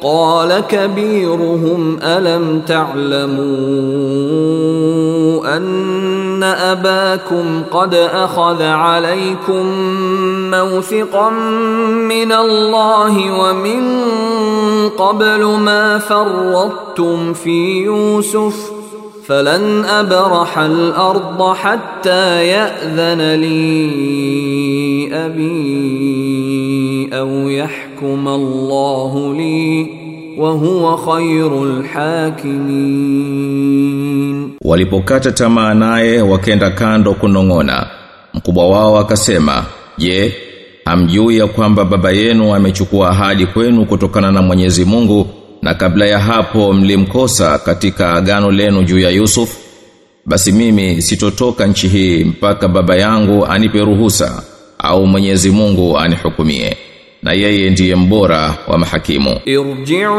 [0.02, 3.38] قال كبيرهم ألم تعلموا
[5.56, 9.66] أن أباكم قد أخذ عليكم
[10.50, 11.30] موثقا
[12.08, 14.08] من الله ومن
[14.98, 18.77] قبل ما فرطتم في يوسف
[19.28, 25.58] falan abraha al-ardha hatta ya'dhana li abi
[27.12, 29.84] au yahkum Allahu li
[30.40, 31.84] wa huwa khairul
[34.64, 37.86] walipokata tamaa naye wakenda kando kunongona
[38.34, 39.64] mkubwa wao akasema
[39.98, 40.34] je
[40.84, 45.37] hamjui ya kwamba baba yenu amechukua ahadi kwenu kutokana na Mwenyezi Mungu?
[45.62, 49.56] na kabla ya hapo mlimkosa katika agano lenu juu ya Yusuf
[50.26, 54.42] basi mimi sitotoka nchi hii mpaka baba yangu anipe ruhusa
[54.78, 56.76] au Mwenyezi Mungu anihukumie.
[57.22, 59.40] Na yeye ndiye mbora wa mahakimu.
[59.44, 60.18] Irji'u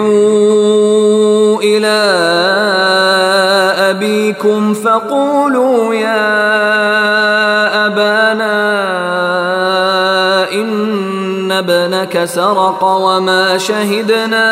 [1.61, 1.99] ila
[3.89, 6.21] abikum faqulu ya
[7.85, 8.68] abana
[11.59, 14.45] inna ibnaka saraqa wa ma shahidna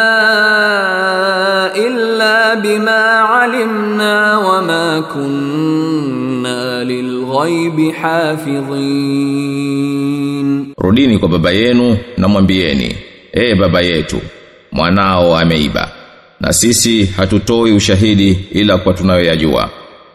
[1.76, 6.84] illa bima alimna wa ma kunna
[10.78, 12.96] rudini kwa baba yenu na mwambieni,
[13.34, 14.22] ee baba yetu,
[14.72, 15.92] mwanao ameiba
[16.40, 19.70] na sisi hatutoi ushahidi ila kwa tunayoyajua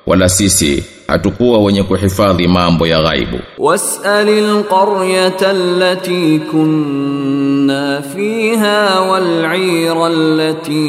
[0.07, 3.39] wala sisi hatukuwa wenye kuhifadhi mambo ya ghaibu.
[3.59, 10.83] Wasalil qaryata allati kunna fiha wal'ira allati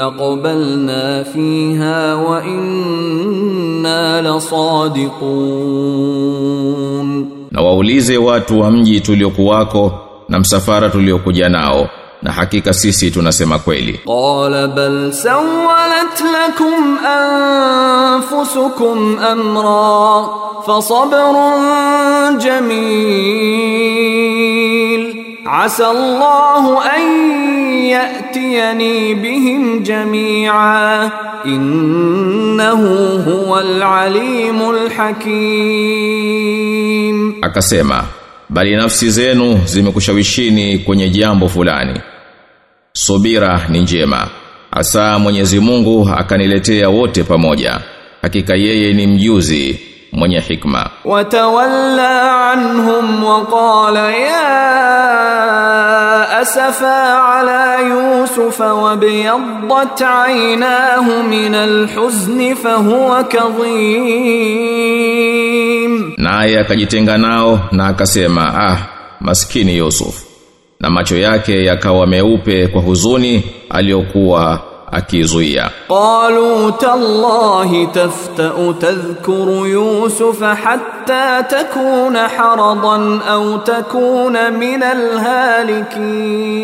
[0.00, 4.22] aqbalna fiha wa inna
[5.94, 7.26] lasadiqun.
[7.50, 9.92] Na waulize watu wa mji tuliokuwako
[10.28, 11.88] na msafara tuliokuja nao
[12.24, 14.00] na hakika sisi tunasema kweli.
[14.06, 16.98] Qala bal sawalat lakum
[18.18, 20.28] anfusukum amra
[20.66, 22.38] fasabrun
[23.84, 25.14] jamil.
[25.46, 27.02] Asa Allahu an
[27.92, 31.10] yatiyani bihim jami'a.
[31.44, 36.34] Innahu huwal alimul hakim.
[37.42, 38.04] Akasema
[38.48, 42.00] bali nafsi zenu zimekushawishini kwenye jambo fulani
[42.96, 44.26] subira ni njema.
[44.70, 47.80] Asa Mwenyezi Mungu akaniletea wote pamoja.
[48.22, 49.80] Hakika yeye ni mjuzi
[50.12, 50.90] mwenye hikma.
[51.04, 53.40] Watawalla anhum wa
[54.10, 54.64] ya
[56.38, 64.04] asafa ala yusuf wa biyaddat aynahu min alhuzn fa kadhim.
[66.16, 68.78] Naye akajitenga nao na akasema ah
[69.20, 70.33] maskini yusuf
[70.84, 74.60] na macho yake yakawa meupe kwa huzuni aliyokuwa
[74.92, 84.82] akizuia qalu tallahi taftau tadhkuru yusuf hatta takuna haradan au takuna min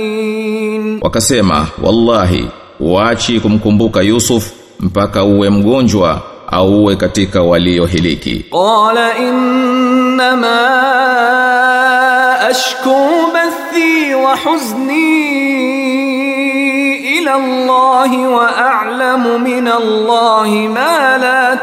[0.00, 2.48] alhalikin wakasema wallahi
[2.80, 4.50] waachi kumkumbuka yusuf
[4.80, 8.44] mpaka uwe mgonjwa au uwe katika waliohiliki.
[8.50, 10.56] Qala innama
[12.49, 15.25] أشكو بثي وحزني
[17.19, 21.55] إلى الله وأعلم من الله ما لا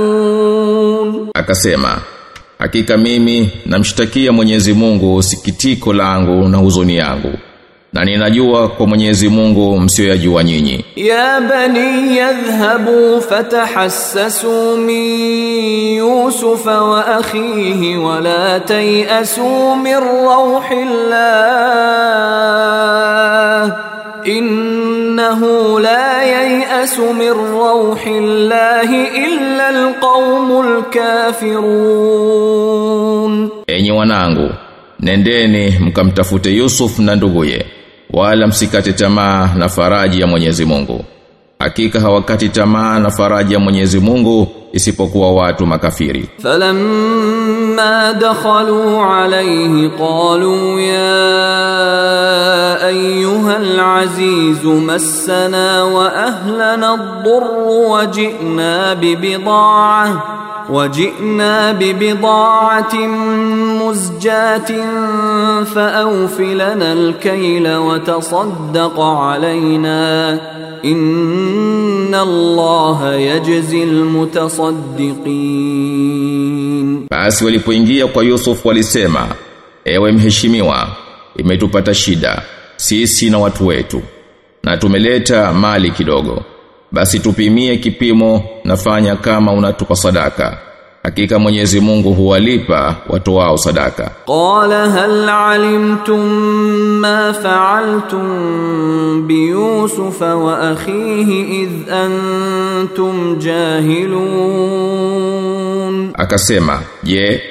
[0.00, 1.98] تعلمون Akasema,
[2.58, 7.32] hakika mimi namshtakia Mwenyezi Mungu sikitiko langu na huzuni yangu.
[7.95, 10.85] na ninajua kwa Mwenyezi Mungu msiyoyajua nyinyi.
[10.95, 15.05] Ya bani yadhhabu fatahassasu min
[15.97, 19.95] Yusuf wa akhihi wa la tayasu min
[22.45, 23.71] rauhillah.
[24.25, 31.63] Innahu la yayasu min rauhillah illa alqaumul kafirun,
[33.67, 34.49] enyi wanangu
[34.99, 37.65] nendeni mkamtafute Yusuf na nduguye.
[38.13, 41.05] wala msikate tamaa na faraji ya Mwenyezi Mungu
[41.59, 50.79] hakika hawakati tamaa na faraji ya Mwenyezi Mungu isipokuwa watu makafiri falamma dakhalu alayhi qalu
[50.79, 51.15] ya
[52.81, 57.43] ayyuhal aziz massana wa ahlana ad-durr
[57.89, 60.35] wa ji'na bi bid'ah
[60.69, 62.95] وجئنا ببضاعة
[63.94, 64.70] مزجاة
[65.64, 70.32] فأوف لنا الكيل وتصدق علينا
[70.84, 73.82] إن الله يجزي
[76.00, 79.28] المتصدقين Basi walipoingia kwa Yusuf walisema,
[79.84, 80.88] ewe mheshimiwa,
[81.36, 82.42] imetupata shida,
[82.76, 84.02] sisi na watu wetu,
[84.62, 86.42] na tumeleta mali kidogo.
[86.92, 90.58] Basi tupimie kipimo na fanya kama unatupa sadaka.
[91.05, 94.11] Hakika Mwenyezi Mungu huwalipa watu wao sadaka.
[94.25, 96.25] Qala hal alimtum
[96.99, 103.35] ma fa'altum bi Yusuf wa akhihi idh antum
[104.75, 106.11] jahilun.
[106.13, 107.41] Akasema, je,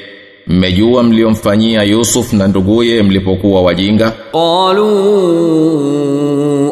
[0.47, 4.13] mmejua mliomfanyia Yusuf na nduguye mlipokuwa wajinga?
[4.33, 4.91] Qalu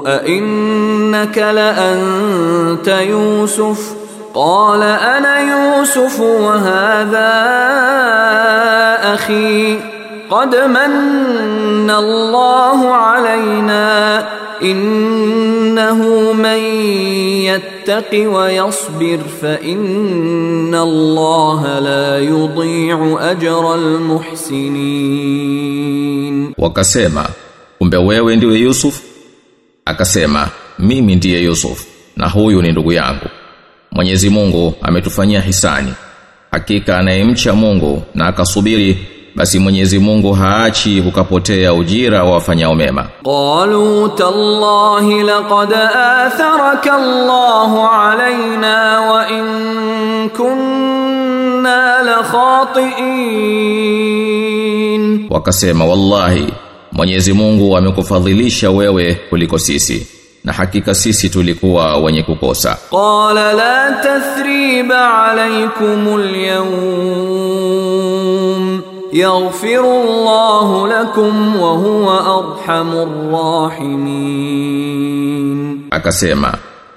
[0.06, 3.91] a innaka la anta Yusuf
[4.34, 7.32] قال أنا يوسف وهذا
[9.14, 9.78] أخي
[10.30, 14.28] قد من الله علينا
[14.62, 16.58] إنه من
[17.44, 23.74] يتق ويصبر فإن الله لا يضيع أجر
[25.42, 27.28] المحسنين Wakasema,
[27.78, 29.00] kumbe wewe ndiwe Yusuf?
[29.84, 31.84] Akasema, mimi ndiye Yusuf
[32.16, 33.26] na huyu ni ndugu yangu.
[33.92, 35.94] Mwenyezi Mungu ametufanyia hisani
[36.50, 38.98] hakika anayemcha Mungu na akasubiri
[39.34, 43.08] basi Mwenyezi Mungu haachi ukapotea ujira wa wafanyao mema.
[43.24, 49.44] Qalu tallahi laqad atharaka Allahu alaina wa in
[50.30, 52.22] kunna la
[53.92, 55.26] khatiin.
[55.30, 56.46] Wakasema wallahi
[56.92, 60.06] Mwenyezi Mungu amekufadhilisha wewe kuliko sisi
[60.44, 62.78] na hakika sisi tulikuwa wenye kukosa.
[62.90, 66.72] Qala la tathriba alaykumul yawm
[69.12, 73.08] yaghfiru Allahu lakum wa huwa arhamur
[74.52, 75.80] rahimin.
[75.90, 76.54] Akasema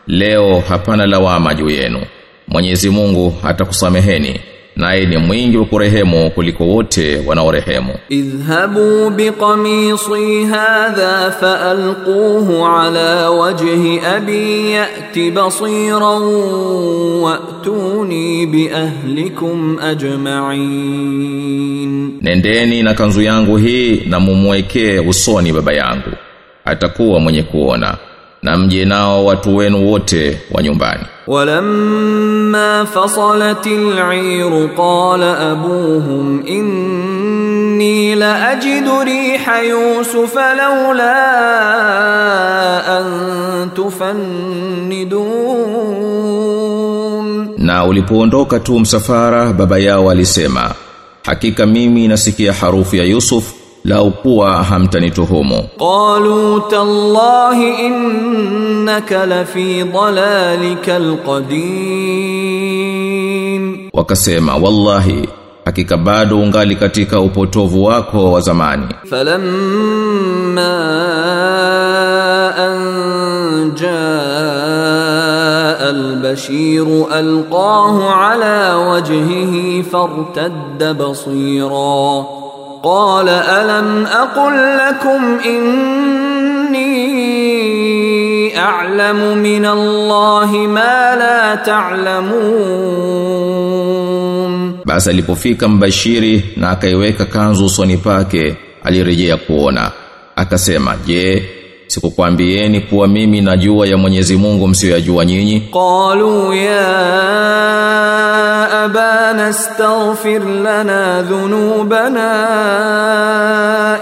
[0.07, 2.01] leo hapana lawama juu yenu.
[2.47, 4.39] Mwenyezi Mungu atakusameheni
[4.76, 7.93] naye ni mwingi wa kurehemu kuliko wote wanaorehemu.
[8.09, 16.21] Idhhabu biqamisi hadha faalquhu ala wajhi abi yati basiran
[17.21, 19.80] watuni biahlikum
[20.86, 26.11] ajma'in, nendeni na kanzu yangu hii na mumwekee usoni baba yangu,
[26.65, 27.97] atakuwa mwenye kuona
[28.45, 31.03] na mje nao watu wenu wote wa nyumbani.
[31.27, 41.15] Walamma fasalatil ayr qala abuhum inni la ajidu riha yusuf laula
[42.97, 43.05] an
[45.75, 47.49] tufannidun.
[47.57, 50.71] Na ulipoondoka tu msafara baba yao alisema
[51.25, 53.53] hakika mimi nasikia harufu ya yusuf
[53.84, 55.64] lau kuwa hamtanituhumu.
[55.78, 60.88] قالوا تالله إنك لفي ضلالك
[62.61, 65.28] القديم Wakasema wallahi
[65.64, 68.86] hakika bado ungali katika upotovu wako wa zamani.
[69.11, 70.80] فلما
[72.59, 72.80] أن
[73.74, 73.90] جاء
[75.90, 76.86] البشير
[77.18, 80.96] ألقاه على وجهه فارتد
[82.86, 83.89] qala alam
[84.23, 85.21] aqul lakum
[85.53, 86.93] inni
[88.69, 93.15] a'lamu min Allahi ma la ta'lamun
[94.86, 99.91] basi alipofika mbashiri na akaiweka kanzu usoni pake alirejea kuona.
[100.36, 101.49] Akasema je
[101.88, 105.59] sikukwambieni kuwa mimi najua ya Mwenyezi Mungu msiyojua nyinyi?
[105.73, 106.86] Qalu ya
[108.64, 110.38] يا أبانا استغفر
[110.68, 112.30] لنا ذنوبنا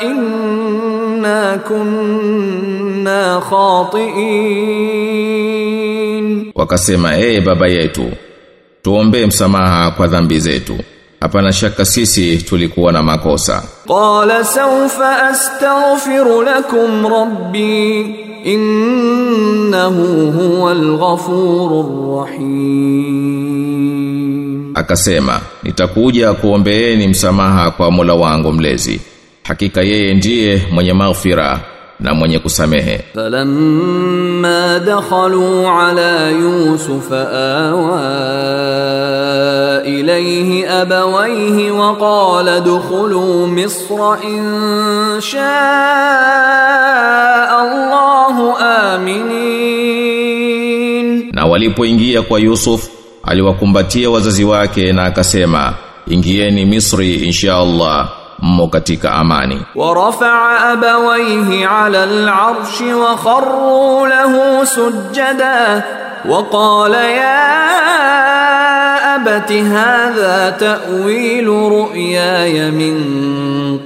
[0.03, 3.41] إنا كنا
[5.09, 8.05] خاطئين Wakasema, "Ee baba yetu,
[8.83, 10.77] tuombe msamaha kwa dhambi zetu.
[11.21, 18.15] Hapana shaka sisi tulikuwa na makosa." قال سوف أستغفر لكم ربي
[18.47, 19.97] إنه
[20.41, 23.22] هو الغفور الرحيم
[24.76, 29.02] akasema nitakuja kuombeeni msamaha kwa Mola wangu mlezi.
[29.44, 31.60] Hakika yeye ndiye mwenye maghfira
[32.00, 33.00] na mwenye kusamehe.
[33.16, 38.02] Falamma dakhalu ala yusuf awa
[39.86, 46.00] ilayhi abawayhi wa qala dukhulu misra in shaa
[47.60, 48.34] Allah
[49.94, 51.30] aminin.
[51.34, 52.88] Na walipoingia kwa Yusuf
[53.23, 55.75] aliwakumbatia wazazi wake na akasema,
[56.07, 58.09] "Ingieni Misri insha Allah,
[58.43, 65.83] mmo katika amani ورفع أبويه على العرش وخروا له سجدا
[66.29, 67.49] وقال يا
[69.17, 72.99] أبت هذا تأويل رؤياي من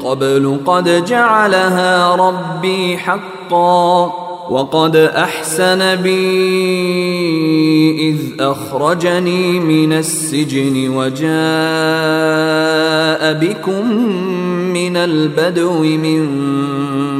[0.04, 4.12] قبل قد جعلها ربي حقا
[4.49, 6.27] وقد أحسن بي
[8.09, 11.27] إذ أخرجني من السجن وجاء
[13.33, 13.91] بكم
[14.73, 16.27] من البدو من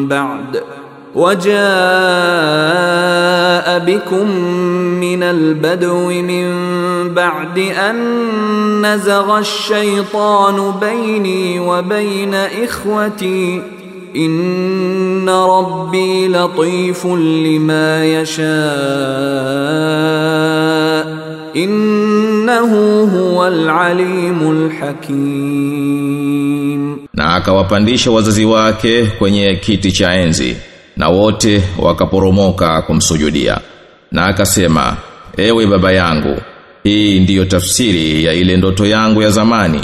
[0.08, 0.64] بعد
[1.16, 1.58] وجاء
[3.80, 4.32] بكم
[5.00, 6.48] من البدو من
[7.14, 7.96] بعد أن
[8.86, 13.77] نزغ الشيطان بيني وبين إخوتي
[14.18, 18.74] Inna rabbi latifun lima yasha
[21.54, 26.18] innahu huwal alimul hakim,
[27.14, 30.56] na akawapandisha wazazi wake kwenye kiti cha enzi
[30.98, 33.58] na wote wakaporomoka kumsujudia.
[34.12, 34.98] Na akasema
[35.38, 36.42] ewe baba yangu
[36.84, 39.82] hii ndiyo tafsiri ya ile ndoto yangu ya zamani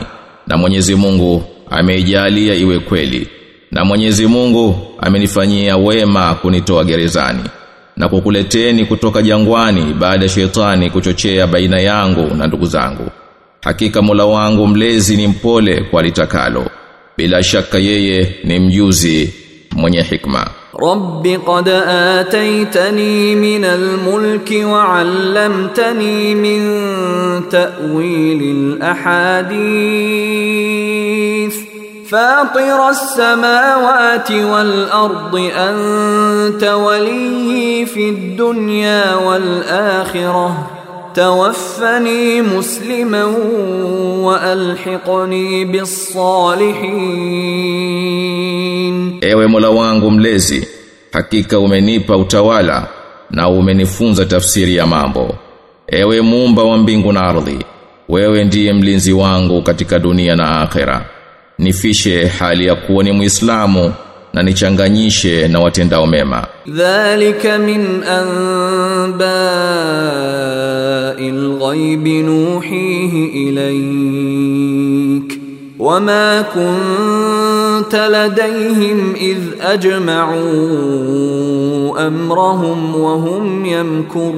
[0.48, 3.28] na Mwenyezi Mungu ameijalia iwe kweli.
[3.74, 7.44] Na Mwenyezi Mungu amenifanyia wema kunitoa gerezani
[7.98, 13.10] na kukuleteni kutoka jangwani baada ya shetani kuchochea baina yangu na ndugu zangu.
[13.64, 16.66] Hakika Mola wangu mlezi ni mpole kwa litakalo.
[17.18, 19.34] Bila shaka yeye ni mjuzi
[19.72, 20.48] mwenye hikma.
[20.80, 26.62] Rabbi qad ataitani min almulki wa 'allamtani min
[27.52, 28.76] ta'wili
[29.94, 31.63] alahadith
[32.13, 40.71] فاطر السماوات والأرض أنت ولي في الدنيا والآخرة
[41.15, 43.25] توفني مسلما
[44.25, 45.65] وألحقني
[47.89, 50.69] بالصالحين Ewe Mola wangu mlezi,
[51.13, 52.87] hakika umenipa utawala
[53.31, 55.35] na umenifunza tafsiri ya mambo.
[55.87, 57.59] Ewe muumba wa mbingu na ardhi,
[58.09, 61.05] wewe ndiye mlinzi wangu katika dunia na akhera.
[61.60, 63.94] nifishe hali ya kuwa ni Muislamu
[64.34, 66.48] na nichanganyishe na watenda mema.
[66.68, 68.04] Dhalika min
[70.24, 75.40] anba'il ghaibi nuhihi ilayk
[75.80, 80.44] wama kunta ladayhim idh ajma'u
[81.98, 84.34] amrahum wa hum yamkurun.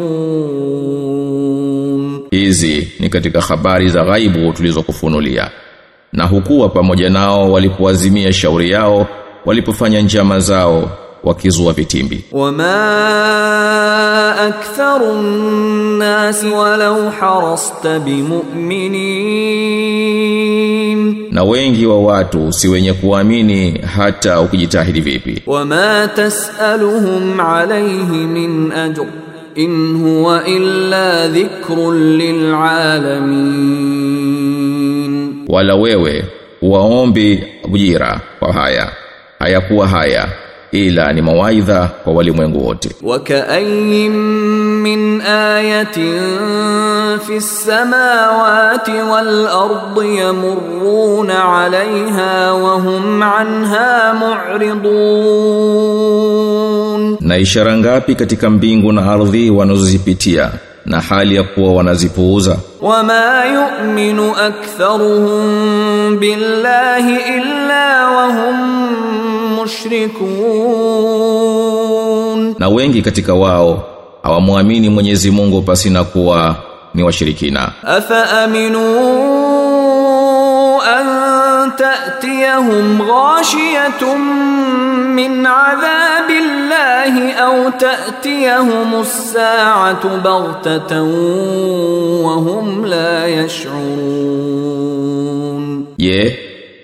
[2.32, 5.52] Hizi ni katika habari za ghaibu tulizokufunulia
[6.16, 9.08] na hukuwa pamoja nao walipoazimia shauri yao
[9.46, 10.90] walipofanya njama zao
[11.24, 12.24] wakizua vitimbi.
[12.32, 12.66] Wama
[14.40, 15.26] aktharun
[15.98, 18.00] nas walau harasta
[19.96, 21.28] bimu'minin.
[21.32, 25.42] Na wengi wa watu si wenye kuamini hata ukijitahidi vipi.
[25.46, 29.06] Wama tasaluhum alayhi min ajr
[29.56, 34.15] in huwa illa dhikrun lil'alamin
[35.48, 36.26] wala wewe
[36.62, 37.44] waombi
[37.74, 38.90] ujira kwa haya.
[39.40, 40.28] Hayakuwa haya
[40.72, 42.90] ila ni mawaidha kwa walimwengu wote.
[43.04, 44.12] Wakaayin
[44.82, 46.20] min ayatin
[47.28, 54.14] fi samawati wal ardi yamurruna alaiha wa hum anha
[55.86, 57.18] mu'ridun.
[57.22, 60.52] Na ishara ngapi katika mbingu na ardhi wanazozipitia?
[60.86, 62.58] na hali ya kuwa wanazipuuza.
[62.82, 68.56] Wama yu'minu aktharuhum billahi illa wa hum
[71.26, 72.56] mushrikun.
[72.60, 73.88] Na wengi katika wao
[74.24, 76.56] hawamwamini Mwenyezi Mungu pasina kuwa
[76.94, 77.72] ni washirikina.
[77.84, 78.82] Afa aminu
[80.82, 81.06] an
[81.78, 84.20] ta'tiyahum ghashiyatun
[85.16, 91.08] min adhabillahi aw ta'tiyahum as-sa'atu baghtatan
[92.26, 95.64] wa hum la yash'urun
[95.98, 96.40] je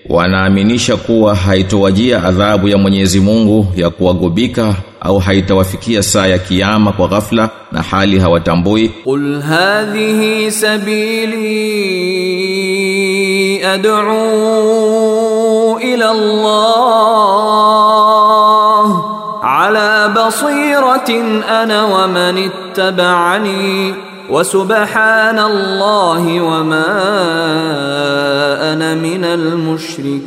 [0.08, 7.08] wanaaminisha kuwa haitowajia adhabu ya Mwenyezi Mungu ya kuwagubika au haitawafikia saa ya kiyama kwa
[7.08, 11.52] ghafla na hali hawatambui qul hadhihi sabili
[13.64, 13.92] ad'u
[15.80, 17.61] ila Allah
[20.02, 23.94] ala basiratin ana wa man ittaba'ani
[24.30, 26.86] wa subhanallahi wa ma
[28.72, 30.22] ana minal mushrikin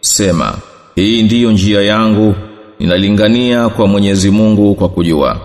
[0.00, 0.54] sema
[0.94, 2.34] hii ndiyo njia yangu
[2.80, 5.40] ninalingania kwa Mwenyezi Mungu kwa kujua.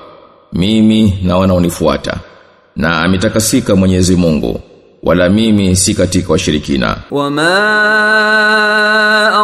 [0.53, 2.17] Mimi na wanaonifuata
[2.75, 4.59] na ametakasika Mwenyezi Mungu
[5.03, 7.57] wala mimi si katika washirikina wama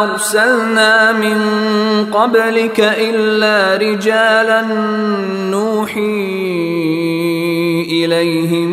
[0.02, 1.38] arsalna min
[2.12, 4.68] qablika illa rijalan
[5.50, 6.00] nuhi
[8.02, 8.70] ilayhim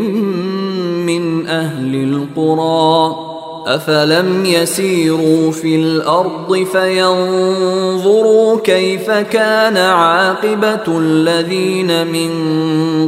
[1.06, 3.26] min ahli alqura
[3.68, 12.32] أفلم يسيروا في الأرض فينظروا كيف كان عاقبة الذين من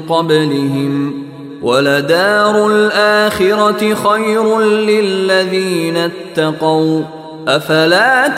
[0.09, 1.23] قبلهم؟
[1.62, 7.03] ولدار الآخرة خير للذين اتقوا
[7.49, 8.28] أفلا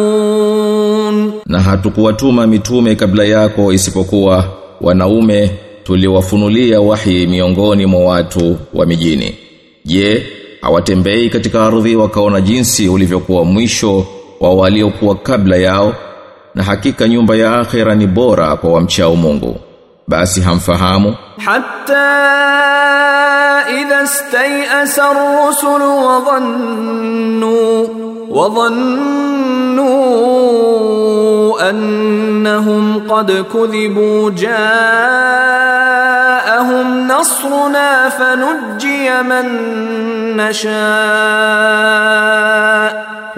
[0.00, 4.44] تعقلون na hatukuwatuma mitume kabla yako isipokuwa
[4.80, 5.50] wanaume
[5.84, 9.34] tuliwafunulia wahi miongoni mwa watu wa mijini
[9.84, 10.26] je
[10.60, 14.06] hawatembei katika ardhi wakaona jinsi ulivyokuwa mwisho
[14.40, 15.94] wa waliokuwa kabla yao
[16.54, 19.56] na hakika nyumba ya akhera ni bora kwa wamchao Mungu
[20.08, 22.10] basi hamfahamu حتى
[23.80, 27.86] إذا استيأس الرسل وظنوا
[28.28, 29.90] وظنوا
[31.70, 34.60] أنهم قد كذبوا جاءهم
[37.08, 39.46] نصرنا فنجي من
[40.36, 40.70] نشاء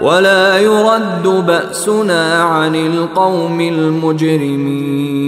[0.02, 5.28] wala yuraddu ba'suna 'anil qaumil mujrimin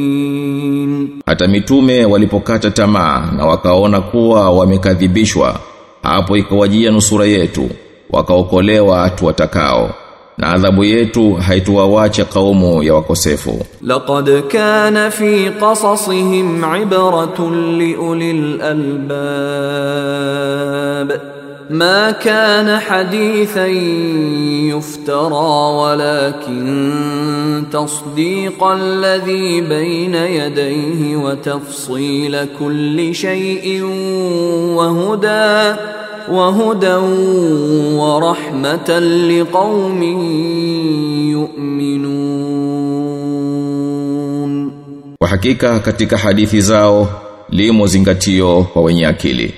[1.26, 5.60] hata mitume walipokata tamaa na wakaona kuwa wamekadhibishwa
[6.04, 7.70] hapo ikawajia nusura yetu
[8.10, 9.90] wakaokolewa watu watakao
[10.38, 13.66] na adhabu yetu haituwawache kaumu ya wakosefu.
[13.82, 19.10] Laqad kana fi qasasihim ibratun liulil albab.
[21.70, 23.66] ما كان حديثا
[24.76, 33.84] يفترى ولكن تصديق الذي بين يديه وتفصيل كل شيء
[34.76, 35.80] وهدى
[36.32, 36.96] وهدى
[37.96, 39.00] ورحمة
[39.30, 40.04] لقوم
[41.30, 42.10] يؤمنون
[45.30, 47.08] hakika katika hadithi zao
[47.50, 49.54] limo zingatio kwa wenye akili.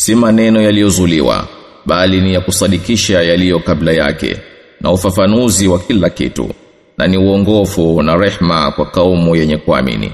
[0.00, 1.48] Si maneno yaliyozuliwa,
[1.86, 4.36] bali ni ya kusadikisha yaliyo kabla yake
[4.80, 6.50] na ufafanuzi wa kila kitu
[6.98, 10.12] na ni uongofu na rehma kwa kaumu yenye kuamini.